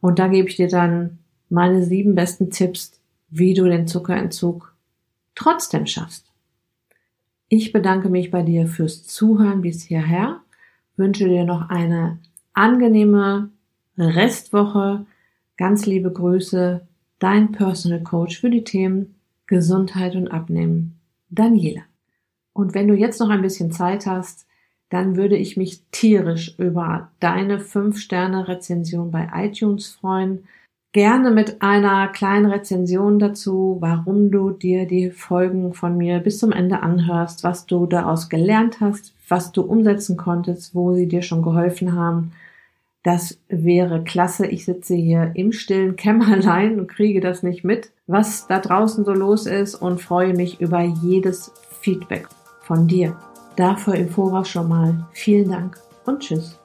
Und 0.00 0.18
da 0.18 0.28
gebe 0.28 0.48
ich 0.48 0.56
dir 0.56 0.68
dann 0.68 1.18
meine 1.50 1.82
sieben 1.82 2.14
besten 2.14 2.50
Tipps, 2.50 3.00
wie 3.28 3.54
du 3.54 3.64
den 3.64 3.86
Zuckerentzug 3.86 4.74
trotzdem 5.34 5.86
schaffst. 5.86 6.25
Ich 7.48 7.72
bedanke 7.72 8.08
mich 8.08 8.32
bei 8.32 8.42
dir 8.42 8.66
fürs 8.66 9.04
Zuhören 9.06 9.62
bis 9.62 9.84
hierher, 9.84 10.40
wünsche 10.96 11.28
dir 11.28 11.44
noch 11.44 11.68
eine 11.68 12.18
angenehme 12.54 13.50
Restwoche. 13.96 15.06
Ganz 15.56 15.86
liebe 15.86 16.12
Grüße, 16.12 16.86
dein 17.20 17.52
Personal 17.52 18.02
Coach 18.02 18.40
für 18.40 18.50
die 18.50 18.64
Themen 18.64 19.14
Gesundheit 19.46 20.16
und 20.16 20.28
Abnehmen, 20.28 20.98
Daniela. 21.30 21.82
Und 22.52 22.74
wenn 22.74 22.88
du 22.88 22.94
jetzt 22.94 23.20
noch 23.20 23.28
ein 23.28 23.42
bisschen 23.42 23.70
Zeit 23.70 24.06
hast, 24.06 24.46
dann 24.88 25.16
würde 25.16 25.36
ich 25.36 25.56
mich 25.56 25.82
tierisch 25.92 26.58
über 26.58 27.12
deine 27.20 27.58
5-Sterne-Rezension 27.58 29.12
bei 29.12 29.28
iTunes 29.34 29.88
freuen 29.88 30.48
gerne 30.96 31.30
mit 31.30 31.60
einer 31.60 32.08
kleinen 32.08 32.46
Rezension 32.46 33.18
dazu, 33.18 33.76
warum 33.80 34.30
du 34.30 34.48
dir 34.48 34.86
die 34.86 35.10
Folgen 35.10 35.74
von 35.74 35.98
mir 35.98 36.20
bis 36.20 36.38
zum 36.38 36.52
Ende 36.52 36.82
anhörst, 36.82 37.44
was 37.44 37.66
du 37.66 37.84
daraus 37.84 38.30
gelernt 38.30 38.80
hast, 38.80 39.12
was 39.28 39.52
du 39.52 39.60
umsetzen 39.60 40.16
konntest, 40.16 40.74
wo 40.74 40.94
sie 40.94 41.06
dir 41.06 41.20
schon 41.20 41.42
geholfen 41.42 41.94
haben. 41.94 42.32
Das 43.02 43.38
wäre 43.50 44.04
klasse. 44.04 44.46
Ich 44.46 44.64
sitze 44.64 44.94
hier 44.94 45.32
im 45.34 45.52
stillen 45.52 45.96
Kämmerlein 45.96 46.80
und 46.80 46.88
kriege 46.88 47.20
das 47.20 47.42
nicht 47.42 47.62
mit, 47.62 47.90
was 48.06 48.46
da 48.46 48.58
draußen 48.58 49.04
so 49.04 49.12
los 49.12 49.44
ist 49.44 49.74
und 49.74 50.00
freue 50.00 50.32
mich 50.32 50.62
über 50.62 50.80
jedes 50.80 51.52
Feedback 51.82 52.26
von 52.62 52.88
dir. 52.88 53.18
Dafür 53.56 53.96
im 53.96 54.08
Voraus 54.08 54.48
schon 54.48 54.70
mal 54.70 55.06
vielen 55.12 55.50
Dank 55.50 55.76
und 56.06 56.20
tschüss. 56.20 56.58